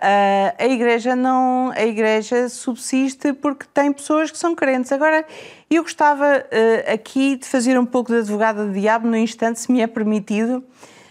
[0.00, 4.90] Uh, a igreja não, a igreja subsiste porque tem pessoas que são crentes.
[4.92, 5.26] Agora,
[5.70, 9.70] eu gostava uh, aqui de fazer um pouco de advogada de diabo no instante, se
[9.70, 10.64] me é permitido,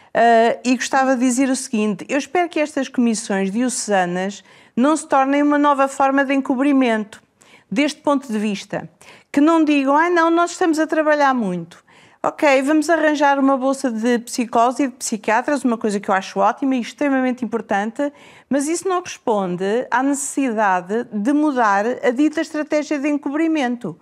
[0.10, 4.44] Uh, e gostava de dizer o seguinte: eu espero que estas comissões diocesanas
[4.76, 7.22] não se tornem uma nova forma de encobrimento,
[7.70, 8.90] deste ponto de vista.
[9.32, 11.84] Que não digam, ah, não, nós estamos a trabalhar muito.
[12.22, 16.38] Ok, vamos arranjar uma bolsa de psicólogos e de psiquiatras, uma coisa que eu acho
[16.38, 18.11] ótima e extremamente importante,
[18.49, 23.97] mas isso não responde à necessidade de mudar a dita estratégia de encobrimento.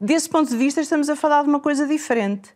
[0.00, 2.54] Desse ponto de vista, estamos a falar de uma coisa diferente.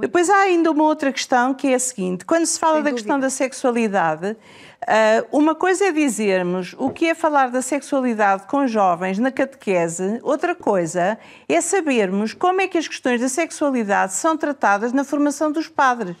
[0.00, 2.90] Depois há ainda uma outra questão que é a seguinte: quando se fala Sem da
[2.90, 3.02] dúvida.
[3.02, 4.36] questão da sexualidade,
[4.86, 10.20] eh, uma coisa é dizermos o que é falar da sexualidade com jovens na catequese,
[10.22, 11.18] outra coisa
[11.48, 16.16] é sabermos como é que as questões da sexualidade são tratadas na formação dos padres.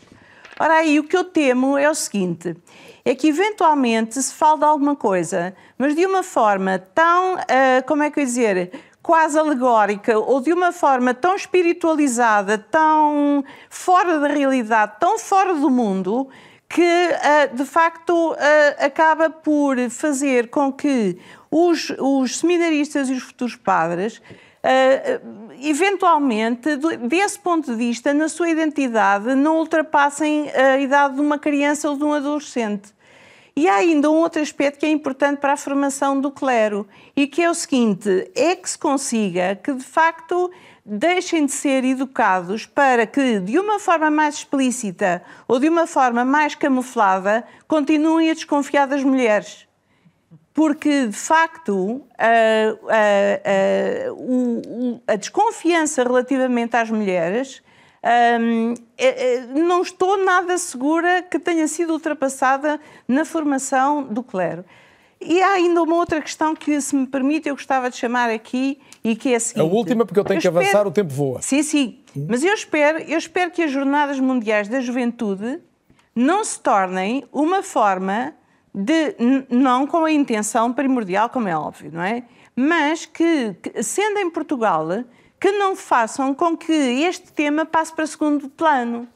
[0.58, 2.56] Ora, aí o que eu temo é o seguinte:
[3.04, 7.38] é que eventualmente se fala de alguma coisa, mas de uma forma tão, uh,
[7.86, 8.72] como é que eu ia dizer,
[9.06, 15.70] quase alegórica ou de uma forma tão espiritualizada, tão fora da realidade, tão fora do
[15.70, 16.28] mundo,
[16.68, 18.36] que uh, de facto uh,
[18.84, 21.16] acaba por fazer com que
[21.48, 24.20] os, os seminaristas e os futuros padres
[24.66, 26.76] Uh, eventualmente,
[27.08, 31.96] desse ponto de vista, na sua identidade, não ultrapassem a idade de uma criança ou
[31.96, 32.92] de um adolescente.
[33.58, 36.86] E há ainda um outro aspecto que é importante para a formação do clero,
[37.16, 40.50] e que é o seguinte: é que se consiga que, de facto,
[40.84, 46.22] deixem de ser educados para que, de uma forma mais explícita ou de uma forma
[46.22, 49.66] mais camuflada, continuem a desconfiar das mulheres.
[50.52, 52.26] Porque, de facto, a,
[52.94, 53.02] a,
[55.08, 57.62] a, a desconfiança relativamente às mulheres
[58.40, 64.64] um, é, é, não estou nada segura que tenha sido ultrapassada na formação do clero.
[65.20, 68.78] E há ainda uma outra questão que, se me permite, eu gostava de chamar aqui
[69.02, 69.62] e que é a seguinte.
[69.62, 70.64] A última, porque eu tenho eu que espero...
[70.64, 71.40] avançar, o tempo voa.
[71.40, 71.98] Sim, sim.
[72.28, 75.60] Mas eu espero, eu espero que as Jornadas Mundiais da Juventude
[76.14, 78.34] não se tornem uma forma
[78.74, 79.16] de,
[79.50, 82.24] não com a intenção primordial, como é óbvio, não é?
[82.54, 84.86] Mas que, que, sendo em Portugal,
[85.38, 89.06] que não façam com que este tema passe para segundo plano.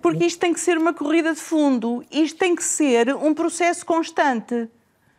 [0.00, 3.86] Porque isto tem que ser uma corrida de fundo, isto tem que ser um processo
[3.86, 4.68] constante.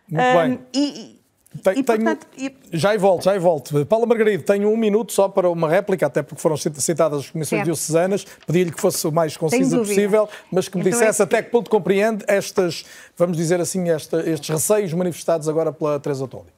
[0.07, 0.59] Muito um, bem.
[0.75, 1.19] E,
[1.63, 2.77] tem, e, portanto, tenho, e...
[2.77, 3.85] Já e volto, já e volto.
[3.85, 7.59] Paula Margarido, tenho um minuto só para uma réplica, até porque foram citadas as comissões
[7.59, 7.65] certo.
[7.65, 8.25] diocesanas.
[8.45, 11.49] Pedi-lhe que fosse o mais concisa possível, mas que me então dissesse é até que
[11.49, 12.85] ponto compreende estas,
[13.17, 16.54] vamos dizer assim, esta, estes receios manifestados agora pela Teresa Tolli.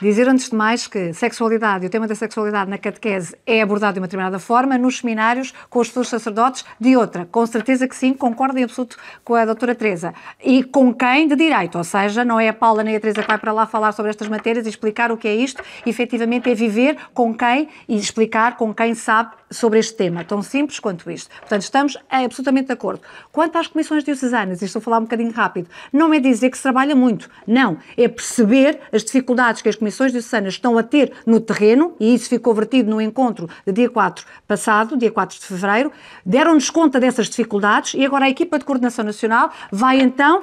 [0.00, 4.00] Dizer antes de mais que sexualidade, o tema da sexualidade na catequese é abordado de
[4.00, 7.26] uma determinada forma, nos seminários com os futuros sacerdotes de outra.
[7.30, 10.12] Com certeza que sim, concordo em absoluto com a doutora Teresa.
[10.42, 13.28] E com quem de direito, ou seja, não é a Paula nem a Teresa que
[13.28, 16.54] vai para lá falar sobre estas matérias e explicar o que é isto, efetivamente é
[16.54, 21.30] viver com quem e explicar com quem sabe sobre este tema, tão simples quanto isto.
[21.40, 23.00] Portanto, estamos absolutamente de acordo.
[23.32, 26.62] Quanto às comissões diocesanas, estou a falar um bocadinho rápido, não é dizer que se
[26.62, 31.40] trabalha muito, não, é perceber as dificuldades que as comissões diocesanas estão a ter no
[31.40, 35.92] terreno, e isso ficou vertido no encontro de dia 4 passado, dia 4 de fevereiro,
[36.24, 40.42] deram-nos conta dessas dificuldades e agora a equipa de coordenação nacional vai então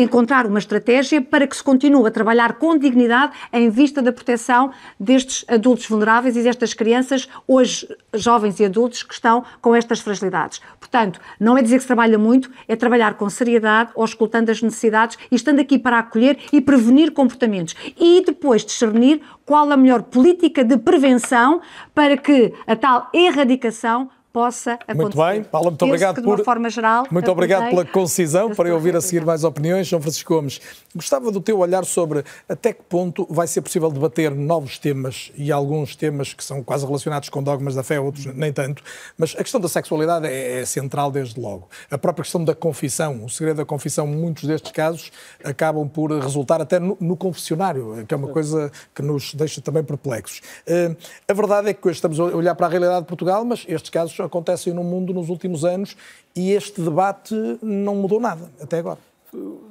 [0.00, 4.70] encontrar uma estratégia para que se continue a trabalhar com dignidade em vista da proteção
[4.98, 10.60] destes adultos vulneráveis e destas crianças, hoje jovens e adultos, que estão com estas fragilidades.
[10.78, 15.16] Portanto, não é dizer que se trabalha muito, é trabalhar com seriedade, auscultando as necessidades
[15.30, 17.74] e estando aqui para acolher e prevenir comportamentos.
[17.98, 21.60] E depois discernir qual a melhor política de prevenção
[21.94, 24.94] para que a tal erradicação possa acontecer.
[24.94, 26.36] Muito bem, Paula, muito obrigado que, por.
[26.36, 27.06] De uma forma geral.
[27.10, 29.86] Muito obrigado pela concisão, para eu ouvir a seguir mais opiniões.
[29.86, 30.60] João Francisco Gomes,
[30.94, 35.50] gostava do teu olhar sobre até que ponto vai ser possível debater novos temas e
[35.50, 38.82] alguns temas que são quase relacionados com dogmas da fé, outros nem tanto,
[39.18, 41.68] mas a questão da sexualidade é, é central desde logo.
[41.90, 45.10] A própria questão da confissão, o segredo da confissão, muitos destes casos
[45.44, 49.82] acabam por resultar até no, no confessionário, que é uma coisa que nos deixa também
[49.82, 50.40] perplexos.
[50.66, 50.96] Uh,
[51.28, 53.90] a verdade é que hoje estamos a olhar para a realidade de Portugal, mas estes
[53.90, 55.96] casos acontecem no mundo nos últimos anos
[56.34, 58.98] e este debate não mudou nada até agora.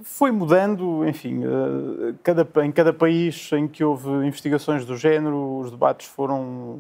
[0.04, 5.70] Foi mudando, enfim, eh, cada, em cada país em que houve investigações do género, os
[5.70, 6.80] debates foram,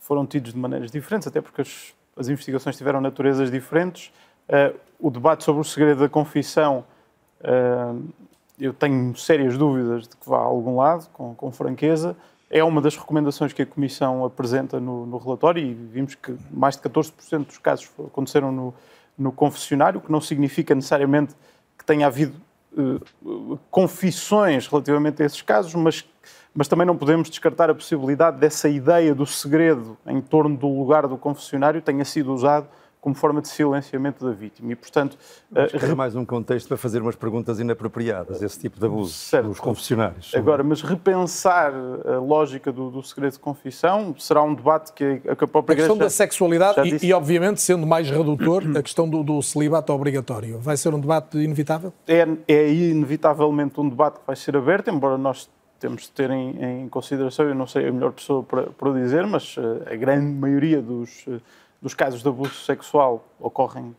[0.00, 4.10] foram tidos de maneiras diferentes, até porque as, as investigações tiveram naturezas diferentes.
[4.48, 6.84] Uh, o debate sobre o segredo da confissão,
[7.40, 8.02] uh,
[8.58, 12.16] eu tenho sérias dúvidas de que vá a algum lado, com, com franqueza.
[12.48, 16.76] É uma das recomendações que a Comissão apresenta no, no relatório e vimos que mais
[16.76, 18.74] de 14% dos casos aconteceram no,
[19.18, 21.34] no confessionário, o que não significa necessariamente
[21.76, 22.40] que tenha havido
[22.76, 26.04] uh, confissões relativamente a esses casos, mas,
[26.54, 31.06] mas também não podemos descartar a possibilidade dessa ideia do segredo em torno do lugar
[31.08, 32.68] do confessionário tenha sido usado
[33.06, 34.72] como forma de silenciamento da vítima.
[34.72, 35.16] E, portanto...
[35.54, 39.12] Acho que é mais um contexto para fazer umas perguntas inapropriadas, esse tipo de abuso
[39.12, 39.46] certo.
[39.46, 40.34] dos confessionários.
[40.34, 41.72] Agora, mas repensar
[42.04, 45.74] a lógica do, do, segredo de confissão será um debate que a, que a própria
[45.74, 49.92] A questão da sexualidade e, e, obviamente, sendo mais redutor, a questão do, do celibato
[49.92, 50.58] obrigatório.
[50.58, 51.92] Vai ser um debate inevitável?
[52.08, 55.48] É, é inevitavelmente um debate que vai ser aberto, embora nós
[55.78, 59.26] temos de ter em, em consideração, eu não sei a melhor pessoa para, para dizer,
[59.26, 61.38] mas eh, a grande maioria dos eh,
[61.80, 63.94] dos casos de abuso sexual ocorrem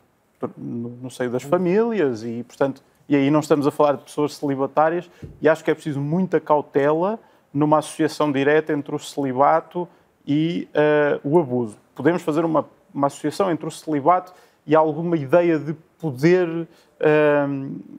[0.56, 4.36] no, no seio das famílias e, portanto, e aí não estamos a falar de pessoas
[4.36, 5.10] celibatárias
[5.42, 7.20] e acho que é preciso muita cautela
[7.54, 9.88] numa associação direta entre o celibato
[10.26, 11.78] e uh, o abuso.
[11.96, 14.34] Podemos fazer uma, uma associação entre o celibato
[14.66, 16.68] e alguma ideia de poder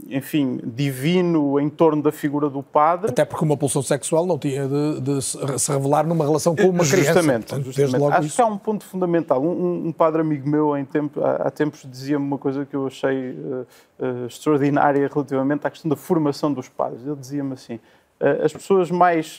[0.08, 3.10] enfim, divino em torno da figura do padre.
[3.10, 6.84] Até porque uma pulsão sexual não tinha de, de se revelar numa relação com uma
[6.84, 7.38] justamente, criança.
[7.38, 8.12] Portanto, justamente.
[8.14, 8.36] Acho isso.
[8.36, 9.42] que há um ponto fundamental.
[9.42, 13.30] Um, um padre amigo meu em tempo, há, tempos dizia-me uma coisa que eu achei
[13.30, 13.66] uh,
[14.00, 17.02] uh, extraordinária relativamente à questão da formação dos padres.
[17.06, 17.76] Ele dizia-me assim,
[18.20, 19.38] uh, as pessoas mais,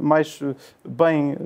[0.00, 0.40] mais
[0.82, 1.36] bem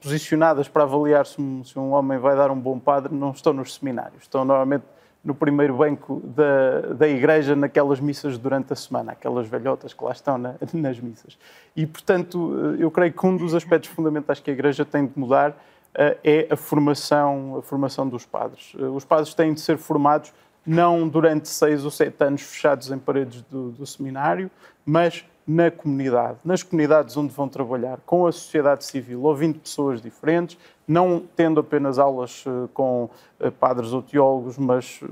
[0.00, 3.52] posicionadas para avaliar se um, se um homem vai dar um bom padre não estão
[3.52, 4.22] nos seminários.
[4.22, 4.84] Estão normalmente
[5.24, 10.12] no primeiro banco da, da igreja naquelas missas durante a semana, aquelas velhotas que lá
[10.12, 11.38] estão na, nas missas.
[11.74, 15.50] E, portanto, eu creio que um dos aspectos fundamentais que a igreja tem de mudar
[15.50, 18.74] uh, é a formação, a formação dos padres.
[18.74, 20.32] Uh, os padres têm de ser formados
[20.66, 24.50] não durante seis ou sete anos fechados em paredes do, do seminário,
[24.84, 30.56] mas na comunidade, nas comunidades onde vão trabalhar, com a sociedade civil, ouvindo pessoas diferentes,
[30.86, 33.08] não tendo apenas aulas eh, com
[33.40, 35.02] eh, padres ou teólogos, mas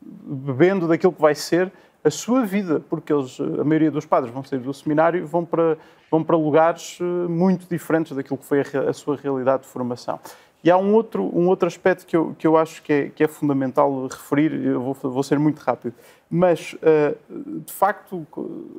[0.00, 1.72] bebendo daquilo que vai ser
[2.04, 5.44] a sua vida, porque eles, a maioria dos padres vão sair do seminário e vão
[5.44, 5.76] para,
[6.08, 10.20] vão para lugares eh, muito diferentes daquilo que foi a, a sua realidade de formação.
[10.62, 13.22] E há um outro, um outro aspecto que eu, que eu acho que é, que
[13.22, 15.94] é fundamental referir, eu vou, vou ser muito rápido,
[16.28, 16.74] mas,
[17.64, 18.26] de facto,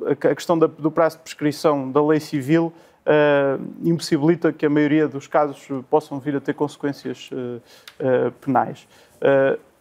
[0.04, 2.74] a, questão do prazo de prescrição da lei civil
[3.08, 8.86] uh, impossibilita que a maioria dos casos possam vir a ter consequências uh, penais.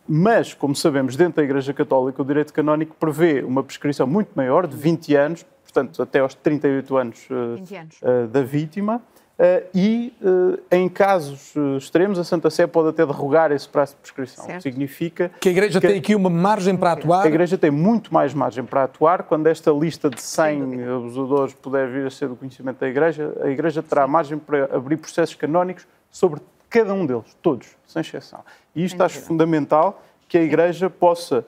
[0.08, 4.66] mas, como sabemos, dentro da Igreja Católica, o direito canónico prevê uma prescrição muito maior,
[4.66, 8.00] de 20 anos, portanto, até aos 38 anos, anos.
[8.32, 9.02] da vítima.
[9.38, 13.94] Uh, e, uh, em casos uh, extremos, a Santa Sé pode até derrogar esse prazo
[13.94, 14.46] de prescrição.
[14.46, 14.64] Certo.
[14.64, 17.24] Significa que a Igreja que tem aqui uma margem para atuar?
[17.24, 19.24] A Igreja tem muito mais margem para atuar.
[19.24, 23.48] Quando esta lista de 100 abusadores puder vir a ser do conhecimento da Igreja, a
[23.48, 24.12] Igreja terá Sim.
[24.12, 28.40] margem para abrir processos canónicos sobre cada um deles, todos, sem exceção.
[28.76, 31.46] E isto acho fundamental que a Igreja possa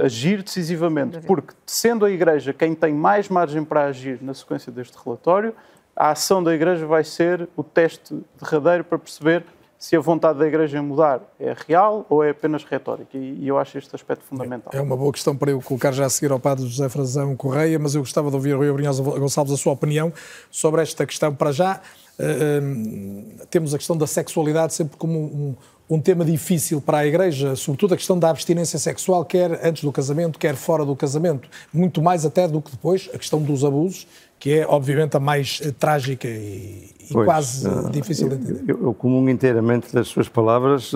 [0.00, 4.96] agir decisivamente, porque sendo a Igreja quem tem mais margem para agir na sequência deste
[5.04, 5.52] relatório,
[5.96, 9.44] a ação da Igreja vai ser o teste derradeiro para perceber
[9.78, 13.18] se a vontade da Igreja em mudar é real ou é apenas retórica.
[13.18, 14.72] E eu acho este aspecto fundamental.
[14.72, 17.78] É uma boa questão para eu colocar já a seguir ao Padre José Frazão Correia,
[17.78, 20.10] mas eu gostava de ouvir, Rui Abrinhosa Gonçalves, a sua opinião
[20.50, 21.34] sobre esta questão.
[21.34, 21.82] Para já,
[22.18, 25.54] uh, temos a questão da sexualidade sempre como um,
[25.90, 29.92] um tema difícil para a Igreja, sobretudo a questão da abstinência sexual, quer antes do
[29.92, 31.46] casamento, quer fora do casamento.
[31.72, 34.06] Muito mais até do que depois, a questão dos abusos
[34.44, 38.62] que é obviamente a mais uh, trágica e, e pois, quase uh, difícil de entender.
[38.68, 40.92] Eu, eu comungo inteiramente das suas palavras,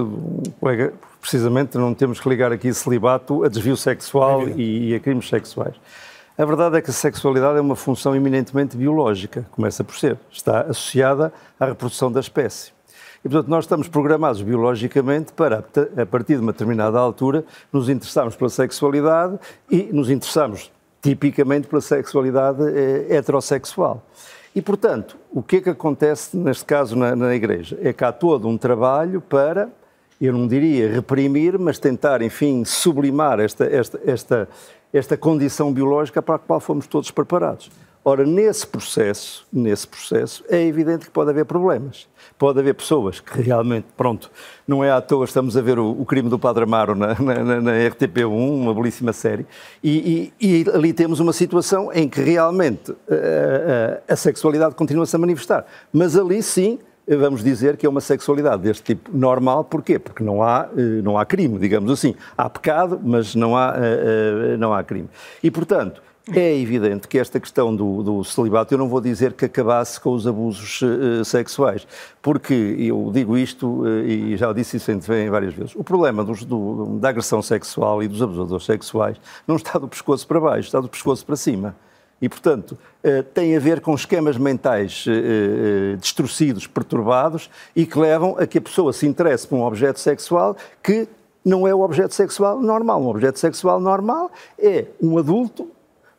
[0.60, 5.00] colega, precisamente não temos que ligar aqui celibato a desvio sexual é e, e a
[5.00, 5.74] crimes sexuais.
[6.36, 10.60] A verdade é que a sexualidade é uma função eminentemente biológica, começa por ser, está
[10.60, 12.72] associada à reprodução da espécie.
[13.24, 15.64] E, portanto, nós estamos programados biologicamente para,
[15.96, 19.38] a partir de uma determinada altura, nos interessarmos pela sexualidade
[19.70, 20.70] e nos interessarmos
[21.08, 24.04] tipicamente pela sexualidade eh, heterossexual.
[24.54, 27.78] E, portanto, o que é que acontece neste caso na, na, Igreja?
[27.82, 29.70] É que há todo um trabalho para,
[30.20, 34.48] eu não diria reprimir, mas tentar, enfim, sublimar esta, esta, esta,
[34.92, 37.70] esta condição biológica para a qual fomos todos preparados.
[38.04, 42.06] Ora, nesse processo, nesse processo, é evidente que pode haver problemas.
[42.38, 44.30] Pode haver pessoas que realmente, pronto,
[44.66, 47.60] não é à toa, estamos a ver o, o crime do Padre Amaro na, na,
[47.60, 49.44] na, RTP1, uma belíssima série,
[49.82, 54.76] e, e, e, ali temos uma situação em que realmente a, eh, eh, a sexualidade
[54.76, 55.66] continua-se a manifestar.
[55.92, 56.78] Mas ali sim
[57.08, 59.98] vamos dizer que é uma sexualidade deste tipo normal, porquê?
[59.98, 62.14] Porque não há, eh, não há crime, digamos assim.
[62.36, 63.74] Há pecado, mas não há,
[64.58, 65.08] não há crime.
[65.42, 66.02] E, portanto,
[66.32, 70.12] é evidente que esta questão do, do, celibato, eu não vou dizer que acabasse com
[70.12, 71.86] os abusos uh, sexuais,
[72.20, 75.74] porque eu digo isto uh, e já disse isso em várias vezes.
[75.74, 79.16] O problema dos, do, da agressão sexual e dos abusadores sexuais
[79.46, 81.74] não está do pescoço para baixo, está do pescoço para cima.
[82.20, 82.76] E, portanto,
[83.32, 85.04] tem a ver com esquemas mentais
[86.00, 90.56] destruídos, perturbados e que levam a que a pessoa se interesse por um objeto sexual
[90.82, 91.06] que
[91.44, 93.00] não é o objeto sexual normal.
[93.00, 95.70] Um objeto sexual normal é um adulto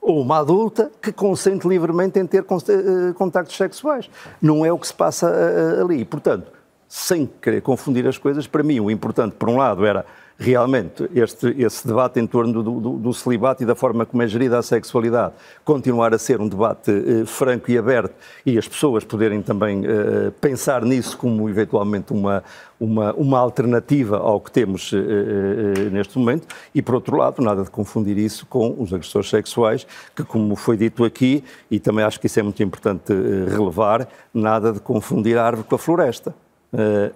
[0.02, 4.10] ou uma adulta que consente livremente em ter eh, contactos sexuais.
[4.42, 6.06] Não é o que se passa eh, ali.
[6.06, 6.52] Portanto,
[6.88, 10.06] sem querer confundir as coisas, para mim o importante, por um lado, era
[10.40, 14.28] realmente este, esse debate em torno do, do, do, celibato e da forma como é
[14.28, 15.34] gerida a sexualidade
[15.66, 18.16] continuar a ser um debate eh, franco e aberto
[18.46, 22.42] e as pessoas poderem também eh, pensar nisso como eventualmente uma,
[22.80, 27.70] uma, uma alternativa ao que temos eh, neste momento e, por outro lado, nada de
[27.70, 29.86] confundir isso com os agressores sexuais,
[30.16, 33.12] que, como foi dito aqui, e também acho que isso é muito importante
[33.48, 36.34] relevar, nada de confundir a árvore com a floresta.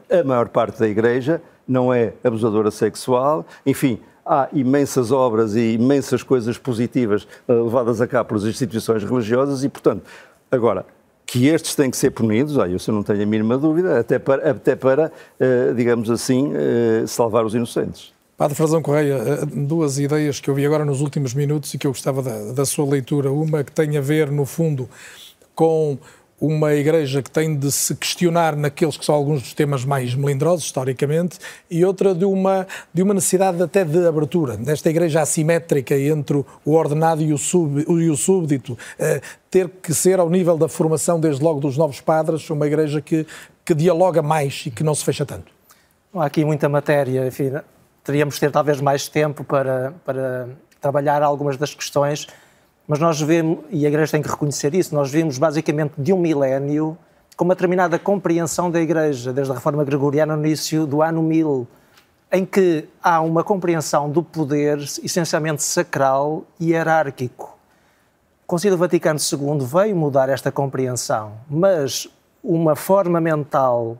[0.09, 6.23] a maior parte da Igreja não é abusadora sexual, enfim, há imensas obras e imensas
[6.23, 10.03] coisas positivas uh, levadas a cabo pelas instituições religiosas e, portanto,
[10.51, 10.85] agora,
[11.25, 14.51] que estes têm que ser punidos, ah, eu não tenho a mínima dúvida, até para,
[14.51, 18.13] até para uh, digamos assim, uh, salvar os inocentes.
[18.37, 21.91] Padre Frazão Correia, duas ideias que eu vi agora nos últimos minutos e que eu
[21.91, 23.31] gostava da, da sua leitura.
[23.31, 24.89] Uma que tem a ver, no fundo,
[25.53, 25.97] com
[26.45, 30.65] uma igreja que tem de se questionar naqueles que são alguns dos temas mais melindrosos,
[30.65, 31.39] historicamente,
[31.71, 36.73] e outra de uma, de uma necessidade até de abertura, desta igreja assimétrica entre o
[36.73, 41.17] ordenado e o, sub, e o súbdito, eh, ter que ser ao nível da formação,
[41.17, 43.25] desde logo, dos novos padres, uma igreja que,
[43.63, 45.49] que dialoga mais e que não se fecha tanto.
[46.13, 47.53] Há aqui muita matéria, enfim,
[48.03, 50.49] teríamos de ter talvez mais tempo para, para
[50.81, 52.27] trabalhar algumas das questões
[52.87, 56.19] mas nós vemos, e a Igreja tem que reconhecer isso, nós vimos basicamente de um
[56.19, 56.97] milénio
[57.35, 61.67] com uma determinada compreensão da Igreja, desde a Reforma Gregoriana no início do ano 1000,
[62.31, 67.57] em que há uma compreensão do poder essencialmente sacral e hierárquico.
[68.43, 72.07] O Concílio Vaticano II veio mudar esta compreensão, mas
[72.43, 73.97] uma forma mental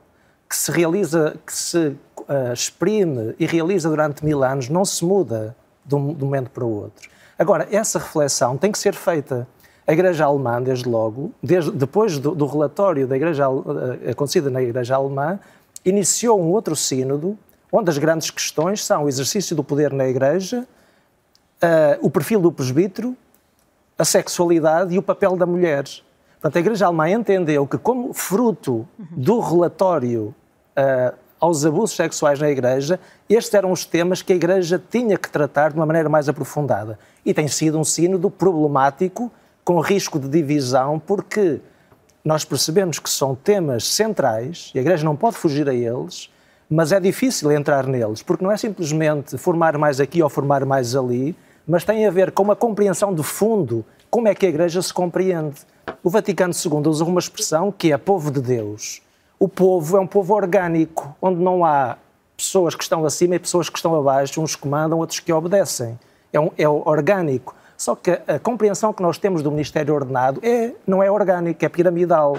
[0.48, 5.56] que se realiza, que se uh, exprime e realiza durante mil anos não se muda
[5.84, 7.08] de um, de um momento para o outro.
[7.38, 9.46] Agora, essa reflexão tem que ser feita.
[9.86, 14.62] A Igreja Alemã, desde logo, desde, depois do, do, relatório da Igreja, uh, acontecido na
[14.62, 15.38] Igreja Alemã,
[15.84, 17.36] iniciou um outro sínodo,
[17.70, 20.66] onde as grandes questões são o exercício do poder na Igreja,
[21.62, 23.16] uh, o perfil do presbítero,
[23.98, 25.84] a sexualidade e o papel da mulher.
[26.40, 30.34] Portanto, a Igreja Alemã entendeu que, como fruto do relatório
[30.78, 35.28] uh, aos abusos sexuais na Igreja, estes eram os temas que a Igreja tinha que
[35.28, 36.98] tratar de uma maneira mais aprofundada.
[37.24, 39.30] E tem sido um sínodo problemático,
[39.64, 41.60] com risco de divisão, porque
[42.24, 46.30] nós percebemos que são temas centrais e a Igreja não pode fugir a eles,
[46.68, 50.94] mas é difícil entrar neles, porque não é simplesmente formar mais aqui ou formar mais
[50.94, 51.34] ali,
[51.66, 54.92] mas tem a ver com uma compreensão de fundo, como é que a Igreja se
[54.92, 55.62] compreende.
[56.02, 59.02] O Vaticano II usa uma expressão que é povo de Deus
[59.44, 61.98] o povo é um povo orgânico, onde não há
[62.36, 65.98] pessoas que estão acima e pessoas que estão abaixo, uns que mandam, outros que obedecem.
[66.34, 67.54] É, um, é orgânico.
[67.76, 71.68] Só que a compreensão que nós temos do Ministério Ordenado é, não é orgânica, é
[71.68, 72.36] piramidal.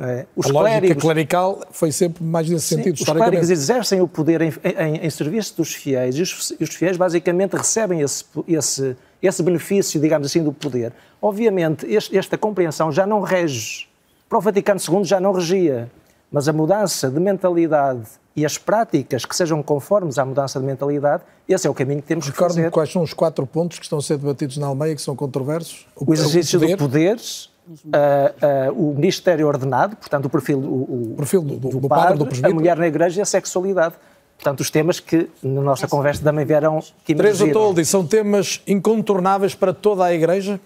[0.00, 0.26] É.
[0.36, 4.40] Os a lógica clérigos, clerical foi sempre mais nesse sentido, Os clérigos exercem o poder
[4.42, 9.42] em, em, em serviço dos fiéis e os, os, fiéis basicamente recebem esse, esse, esse
[9.42, 10.92] benefício, digamos assim, do poder.
[11.20, 13.88] Obviamente, este, esta compreensão já não rege.
[14.28, 15.90] Para o Vaticano II já não regia.
[16.30, 18.06] Mas a mudança de mentalidade
[18.38, 22.06] e as práticas que sejam conformes à mudança de mentalidade, esse é o caminho que
[22.06, 22.60] temos que fazer.
[22.60, 25.16] Recordo-me quais são os quatro pontos que estão a ser debatidos na Alemanha, que são
[25.16, 25.88] controversos.
[25.96, 26.76] O, o exercício poder.
[26.76, 31.80] do poder, uh, uh, o ministério ordenado, portanto, o perfil, o, o perfil do, do,
[31.80, 33.96] do, padre, padre, do a mulher na igreja e a sexualidade.
[34.36, 39.52] Portanto, os temas que na nossa conversa também vieram que Teresa Toldi, são temas incontornáveis
[39.52, 40.60] para toda a Igreja?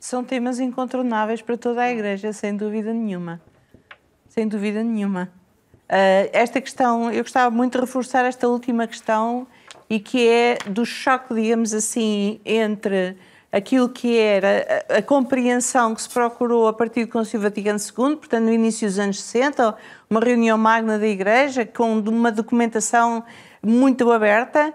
[0.00, 3.42] São temas incontornáveis para toda a Igreja, sem dúvida nenhuma
[4.32, 5.28] sem dúvida nenhuma.
[5.92, 9.46] Uh, esta questão, eu gostava muito de reforçar esta última questão
[9.90, 13.14] e que é do choque, digamos assim, entre
[13.52, 18.16] aquilo que era a, a, compreensão que se procurou a partir do Concílio Vaticano II,
[18.16, 19.76] portanto, no início dos anos 60,
[20.08, 23.22] uma reunião magna da Igreja com uma documentação
[23.62, 24.72] muito aberta,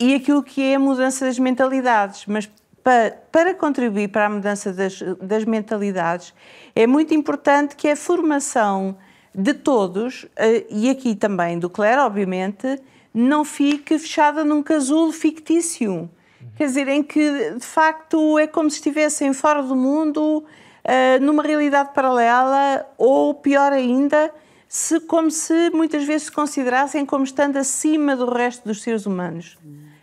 [0.00, 2.26] e aquilo que é a mudança das mentalidades.
[2.26, 2.50] Mas
[2.82, 6.34] para, para contribuir para a mudança das, das mentalidades,
[6.74, 8.96] é muito importante que a formação
[9.36, 12.80] de todos, eh, e aqui também do clero, obviamente,
[13.12, 16.08] não fique fechada num casulo fictício.
[16.56, 20.42] Quer dizer, em que de facto é como se estivessem fora do mundo,
[20.82, 24.32] eh, numa realidade paralela, ou pior ainda,
[24.66, 29.58] se, como se muitas vezes se considerassem como estando acima do resto dos seres humanos.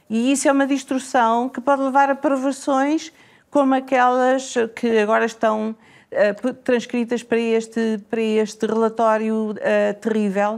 [0.08, 3.12] E isso é uma distorção que pode levar a perversões
[3.50, 5.76] como aquelas que agora estão
[6.14, 9.56] uh, transcritas para este, para este relatório uh,
[10.00, 10.56] terrível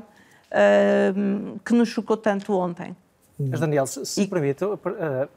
[0.52, 2.96] uh, que nos chocou tanto ontem.
[3.38, 4.28] Mas, Daniel, se, se e...
[4.28, 4.64] permite,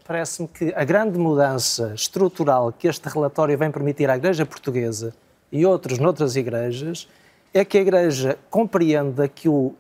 [0.07, 5.13] parece-me que a grande mudança estrutural que este relatório vem permitir à Igreja Portuguesa
[5.51, 7.09] e outros noutras igrejas
[7.53, 9.75] é que a Igreja compreenda que o,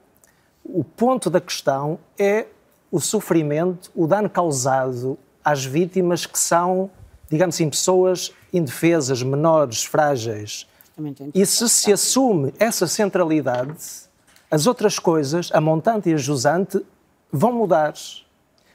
[0.65, 2.47] o ponto da questão é
[2.91, 6.91] o sofrimento, o dano causado às vítimas que são,
[7.31, 10.67] digamos assim, pessoas indefesas, menores, frágeis.
[11.35, 13.77] E se se assume essa centralidade,
[14.51, 16.85] as outras coisas, a montante e a jusante,
[17.31, 17.95] vão mudar.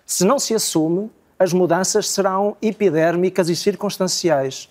[0.05, 4.69] Se não se assume, as mudanças serão epidérmicas e circunstanciais.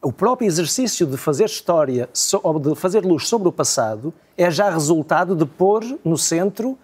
[0.00, 2.08] O próprio exercício de fazer história
[2.42, 6.78] ou de fazer luz sobre o passado é já resultado de pôr no centro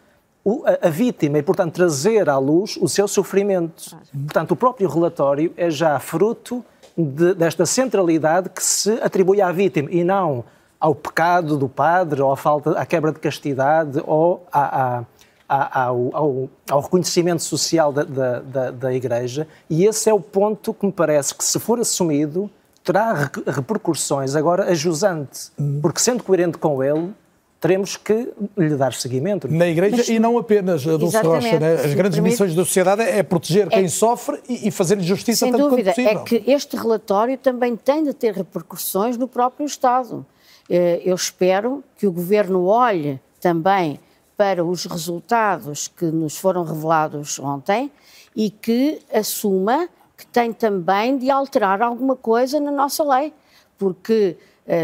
[0.82, 3.96] a, vítima e, portanto, trazer à luz o seu sofrimento.
[4.12, 6.64] Portanto, o próprio relatório é já fruto
[6.96, 10.44] de, desta centralidade que se atribui à vítima e não
[10.82, 15.04] ao pecado do padre, ou à, falta, à quebra de castidade, ou à,
[15.48, 19.46] à, ao, ao, ao, reconhecimento social da, da, da, Igreja.
[19.70, 22.50] E esse é o ponto que me parece que, se for assumido,
[22.82, 27.14] terá repercussões agora a jusante, porque sendo coerente com ele,
[27.62, 28.28] teremos que
[28.58, 29.46] lhe dar seguimento.
[29.46, 31.74] Na Igreja Mas, e não apenas, a Dulce Rocha, né?
[31.74, 35.52] as grandes missões da sociedade é proteger é, quem sofre e, e fazer-lhe justiça sem
[35.52, 36.22] tanto dúvida, quanto possível.
[36.22, 40.26] É que este relatório também tem de ter repercussões no próprio Estado.
[40.68, 44.00] Eh, eu espero que o Governo olhe também
[44.36, 47.92] para os resultados que nos foram revelados ontem
[48.34, 53.32] e que assuma que tem também de alterar alguma coisa na nossa lei,
[53.78, 54.36] porque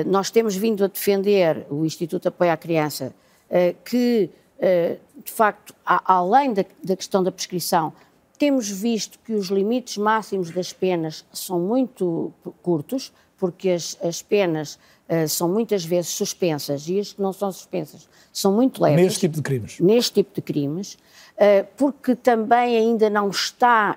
[0.06, 3.14] nós temos vindo a defender o Instituto de Apoio à Criança,
[3.50, 7.92] eh, que, eh, de facto, além da, questão da prescrição,
[8.38, 12.32] temos visto que os limites máximos das penas são muito
[12.62, 14.78] curtos, porque as, as penas
[15.26, 19.00] são muitas vezes suspensas e as que não são suspensas são muito leves.
[19.00, 19.80] Neste tipo de crimes.
[19.80, 20.98] Neste tipo de crimes,
[21.78, 23.96] porque também ainda não está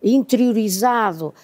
[0.00, 1.34] interiorizado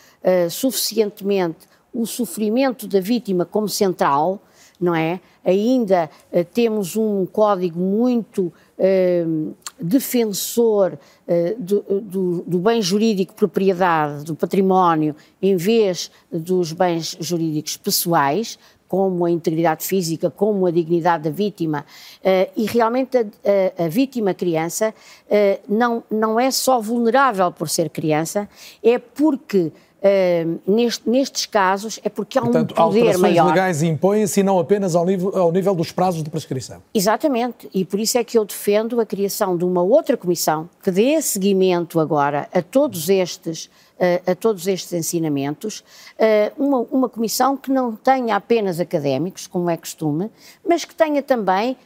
[0.48, 4.40] suficientemente o sofrimento da vítima como central,
[4.80, 5.20] não é?
[5.44, 10.92] Ainda uh, temos um código muito uh, defensor
[11.26, 18.58] uh, do, do, do, bem jurídico propriedade, do património, em vez dos bens jurídicos pessoais,
[18.86, 21.84] como a integridade física, como a dignidade da vítima.
[22.56, 24.94] e realmente a, a, a vítima criança
[25.68, 28.48] não, não é só vulnerável por ser criança,
[28.82, 33.46] é porque Uh, neste, nestes casos é porque há Portanto, um poder alterações maior.
[33.48, 36.80] legais impõem-se e não apenas ao nível, ao nível dos prazos de prescrição.
[36.94, 40.92] Exatamente, e por isso é que eu defendo a criação de uma outra comissão que
[40.92, 45.82] dê seguimento agora a todos estes, uh, a todos estes ensinamentos,
[46.14, 50.30] uh, uma, uma comissão que não tenha apenas académicos, como é costume,
[50.64, 51.76] mas que tenha também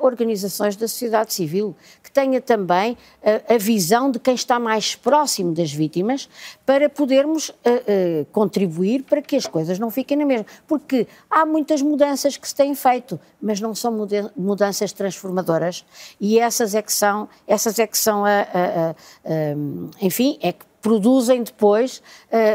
[0.00, 5.52] organizações da sociedade civil, que tenha também uh, a visão de quem está mais próximo
[5.52, 6.28] das vítimas
[6.64, 10.46] para podermos uh, contribuir para que as coisas não fiquem na mesma.
[10.66, 15.84] Porque há muitas mudanças que se têm feito, mas não são mudanças transformadoras
[16.20, 20.52] e essas é que são, essas é que são a, a, a, a enfim, é
[20.52, 22.02] que produzem depois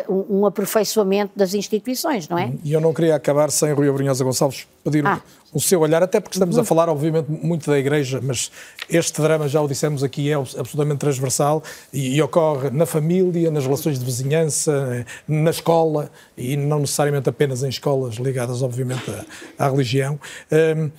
[0.07, 2.52] uh, um, aperfeiçoamento das instituições, não é?
[2.64, 5.22] E eu não queria acabar sem Rui Abrinhosa Gonçalves pedir ah.
[5.53, 8.52] o, o, seu olhar, até porque estamos a falar, obviamente, muito da Igreja, mas
[8.89, 13.65] este drama, já o dissemos aqui, é absolutamente transversal e, e ocorre na família, nas
[13.65, 19.10] relações de vizinhança, na escola e não necessariamente apenas em escolas ligadas, obviamente,
[19.57, 20.19] à, à religião.
[20.52, 20.91] Um,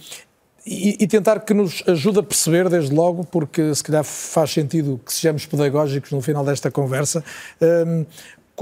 [0.66, 5.00] e, e, tentar que nos ajude a perceber, desde logo, porque se calhar faz sentido
[5.04, 7.22] que sejamos pedagógicos no final desta conversa.
[7.60, 8.04] Um,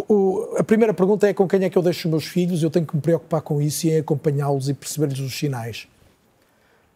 [0.09, 2.71] o, a primeira pergunta é com quem é que eu deixo os meus filhos, eu
[2.71, 5.89] tenho que me preocupar com isso e em acompanhá-los e perceber-lhes os sinais.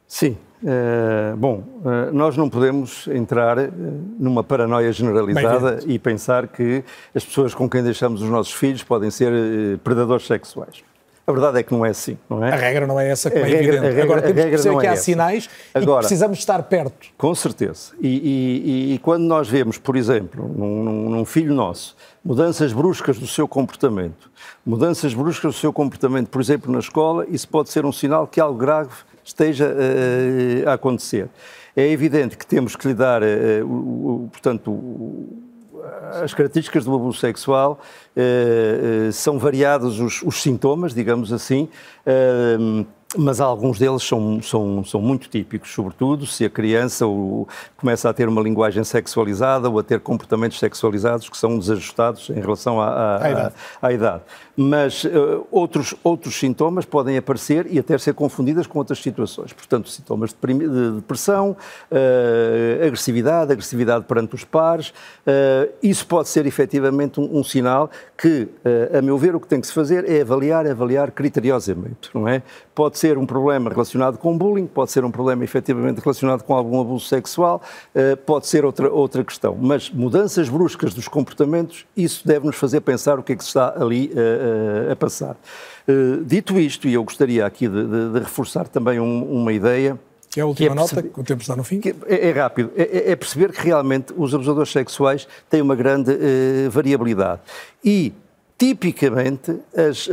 [0.07, 0.37] Sim.
[0.63, 3.71] Uh, bom, uh, nós não podemos entrar uh,
[4.19, 6.83] numa paranoia generalizada e pensar que
[7.15, 9.33] as pessoas com quem deixamos os nossos filhos podem ser
[9.85, 10.83] predadores sexuais.
[11.29, 12.51] A verdade é que não é assim, não é?
[12.51, 13.81] A regra não é essa, como é evidente.
[13.81, 15.03] Regra, Agora, temos que perceber que é há essa.
[15.03, 17.09] sinais Agora, e precisamos estar perto.
[17.19, 17.93] Com certeza.
[18.01, 21.95] E, e, e, quando nós vemos, por exemplo, num, num filho nosso,
[22.25, 24.31] mudanças bruscas do seu comportamento,
[24.65, 28.41] mudanças bruscas do seu comportamento, por exemplo, na escola, isso pode ser um sinal que
[28.41, 31.29] algo grave esteja uh, a acontecer.
[31.77, 34.73] É evidente que temos que lhe dar, uh, portanto,
[36.23, 37.81] as características do abuso sexual
[38.17, 41.69] eh, eh, são variados os, os, sintomas, digamos assim,
[42.07, 42.57] eh,
[43.17, 47.07] mas alguns deles são, são, são muito típicos, sobretudo se a criança
[47.77, 52.41] começa a ter uma linguagem sexualizada ou a ter comportamentos sexualizados que são desajustados em
[52.41, 53.55] relação à, à, à, idade.
[53.81, 54.23] à idade.
[54.61, 59.53] Mas uh, outros, outros sintomas podem aparecer e até ser confundidas com outras situações.
[59.53, 61.57] Portanto, sintomas de, de depressão,
[61.93, 64.89] uh, agressividade, agressividade perante os pares.
[64.89, 67.89] Uh, isso pode ser efetivamente um, um sinal
[68.21, 68.49] que,
[68.93, 72.43] a meu ver, o que tem que se fazer é avaliar, avaliar criteriosamente, não é?
[72.75, 76.81] Pode ser um problema relacionado com bullying, pode ser um problema efetivamente relacionado com algum
[76.81, 77.63] abuso sexual,
[78.27, 79.57] pode ser outra, outra questão.
[79.61, 83.73] Mas mudanças bruscas dos comportamentos, isso deve-nos fazer pensar o que é que se está
[83.81, 84.11] ali
[84.93, 85.37] a passar.
[85.89, 89.99] Uh, dito isto, e eu gostaria aqui de, de, de reforçar também um, uma ideia.
[90.31, 91.81] Que é a última é nota, que o tempo está no fim.
[92.07, 92.71] É, é, rápido.
[92.77, 96.13] É, é, é, perceber que realmente os abusadores sexuais têm uma grande
[96.71, 97.41] variabilidade.
[97.83, 98.13] E
[98.59, 100.13] tipicamente as, uh,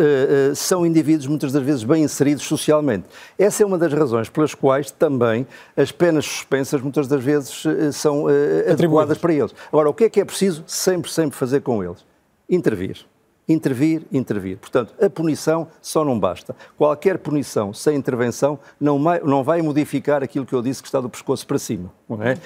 [0.51, 3.05] uh, são indivíduos muitas das vezes bem inseridos socialmente.
[3.39, 7.91] Essa é uma das razões pelas quais também as penas suspensas muitas das vezes uh,
[7.91, 8.25] são
[8.71, 9.53] adequadas para eles.
[9.69, 12.05] Agora, o que é que é preciso sempre, sempre fazer com eles?
[12.47, 13.03] Intervir
[13.47, 14.57] intervir, intervir.
[14.57, 16.55] Portanto, a punição só não basta.
[16.77, 20.99] Qualquer punição sem intervenção não vai, não vai modificar aquilo que eu disse que está
[20.99, 21.91] do pescoço para cima.
[22.07, 22.33] Não é?
[22.33, 22.39] Uh,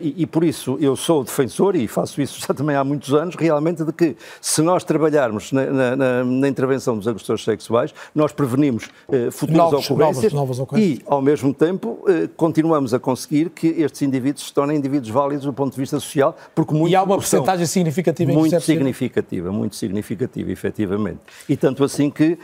[0.00, 3.34] e, e, por isso eu sou defensor, e faço isso já também há muitos anos,
[3.34, 8.88] realmente de que se nós trabalharmos na, na, na intervenção dos agressores sexuais, nós prevenimos
[9.08, 13.66] uh, futuras novos, ocorrências, novas ocorrências, e, ao mesmo tempo, uh, continuamos a conseguir que
[13.66, 17.02] estes indivíduos se tornem indivíduos válidos do ponto de vista social, porque muito E há
[17.02, 21.20] uma porcentagem significativa em Muito significativa, muito significativa, efetivamente.
[21.48, 22.38] E tanto assim que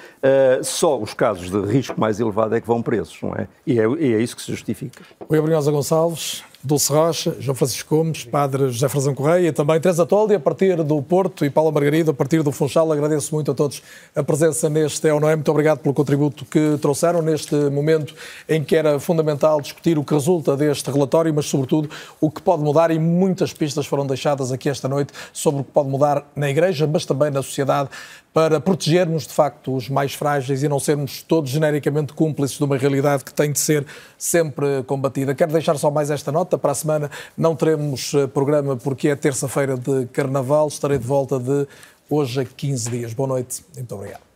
[0.62, 3.48] só os casos de risco mais elevado é que vão presos, não é?
[3.66, 5.02] E é, e é isso que se justifica.
[5.28, 6.43] Oi, Brunhosa Gonçalves.
[6.62, 10.82] Dulce Rocha, João Francisco Gomes, Padre José Frazão Correia e também Teresa Toldi, a partir
[10.85, 12.93] do Porto, e Paula Margarida, a partir do Funchal.
[12.93, 13.82] Agradeço muito a todos
[14.15, 15.35] a presença neste É Noé.
[15.35, 18.15] Muito obrigado pelo contributo que trouxeram neste momento
[18.47, 21.89] em que era fundamental discutir o que resulta deste relatório, mas, sobretudo,
[22.20, 22.91] o que pode mudar.
[22.91, 26.87] E muitas pistas foram deixadas aqui esta noite sobre o que pode mudar na Igreja,
[26.87, 27.89] mas também na sociedade,
[28.32, 32.77] para protegermos, de facto, os mais frágeis e não sermos todos genericamente cúmplices de uma
[32.77, 33.85] realidade que tem de ser
[34.16, 35.35] sempre combatida.
[35.35, 36.57] Quero deixar só mais esta nota.
[36.57, 40.69] Para a semana não teremos eh, programa porque é terça-feira de Carnaval.
[40.69, 41.66] Estarei de volta de
[42.09, 43.15] hoje a 15 dias.
[43.15, 43.65] Boa noite.
[43.74, 44.30] Muito obrigado.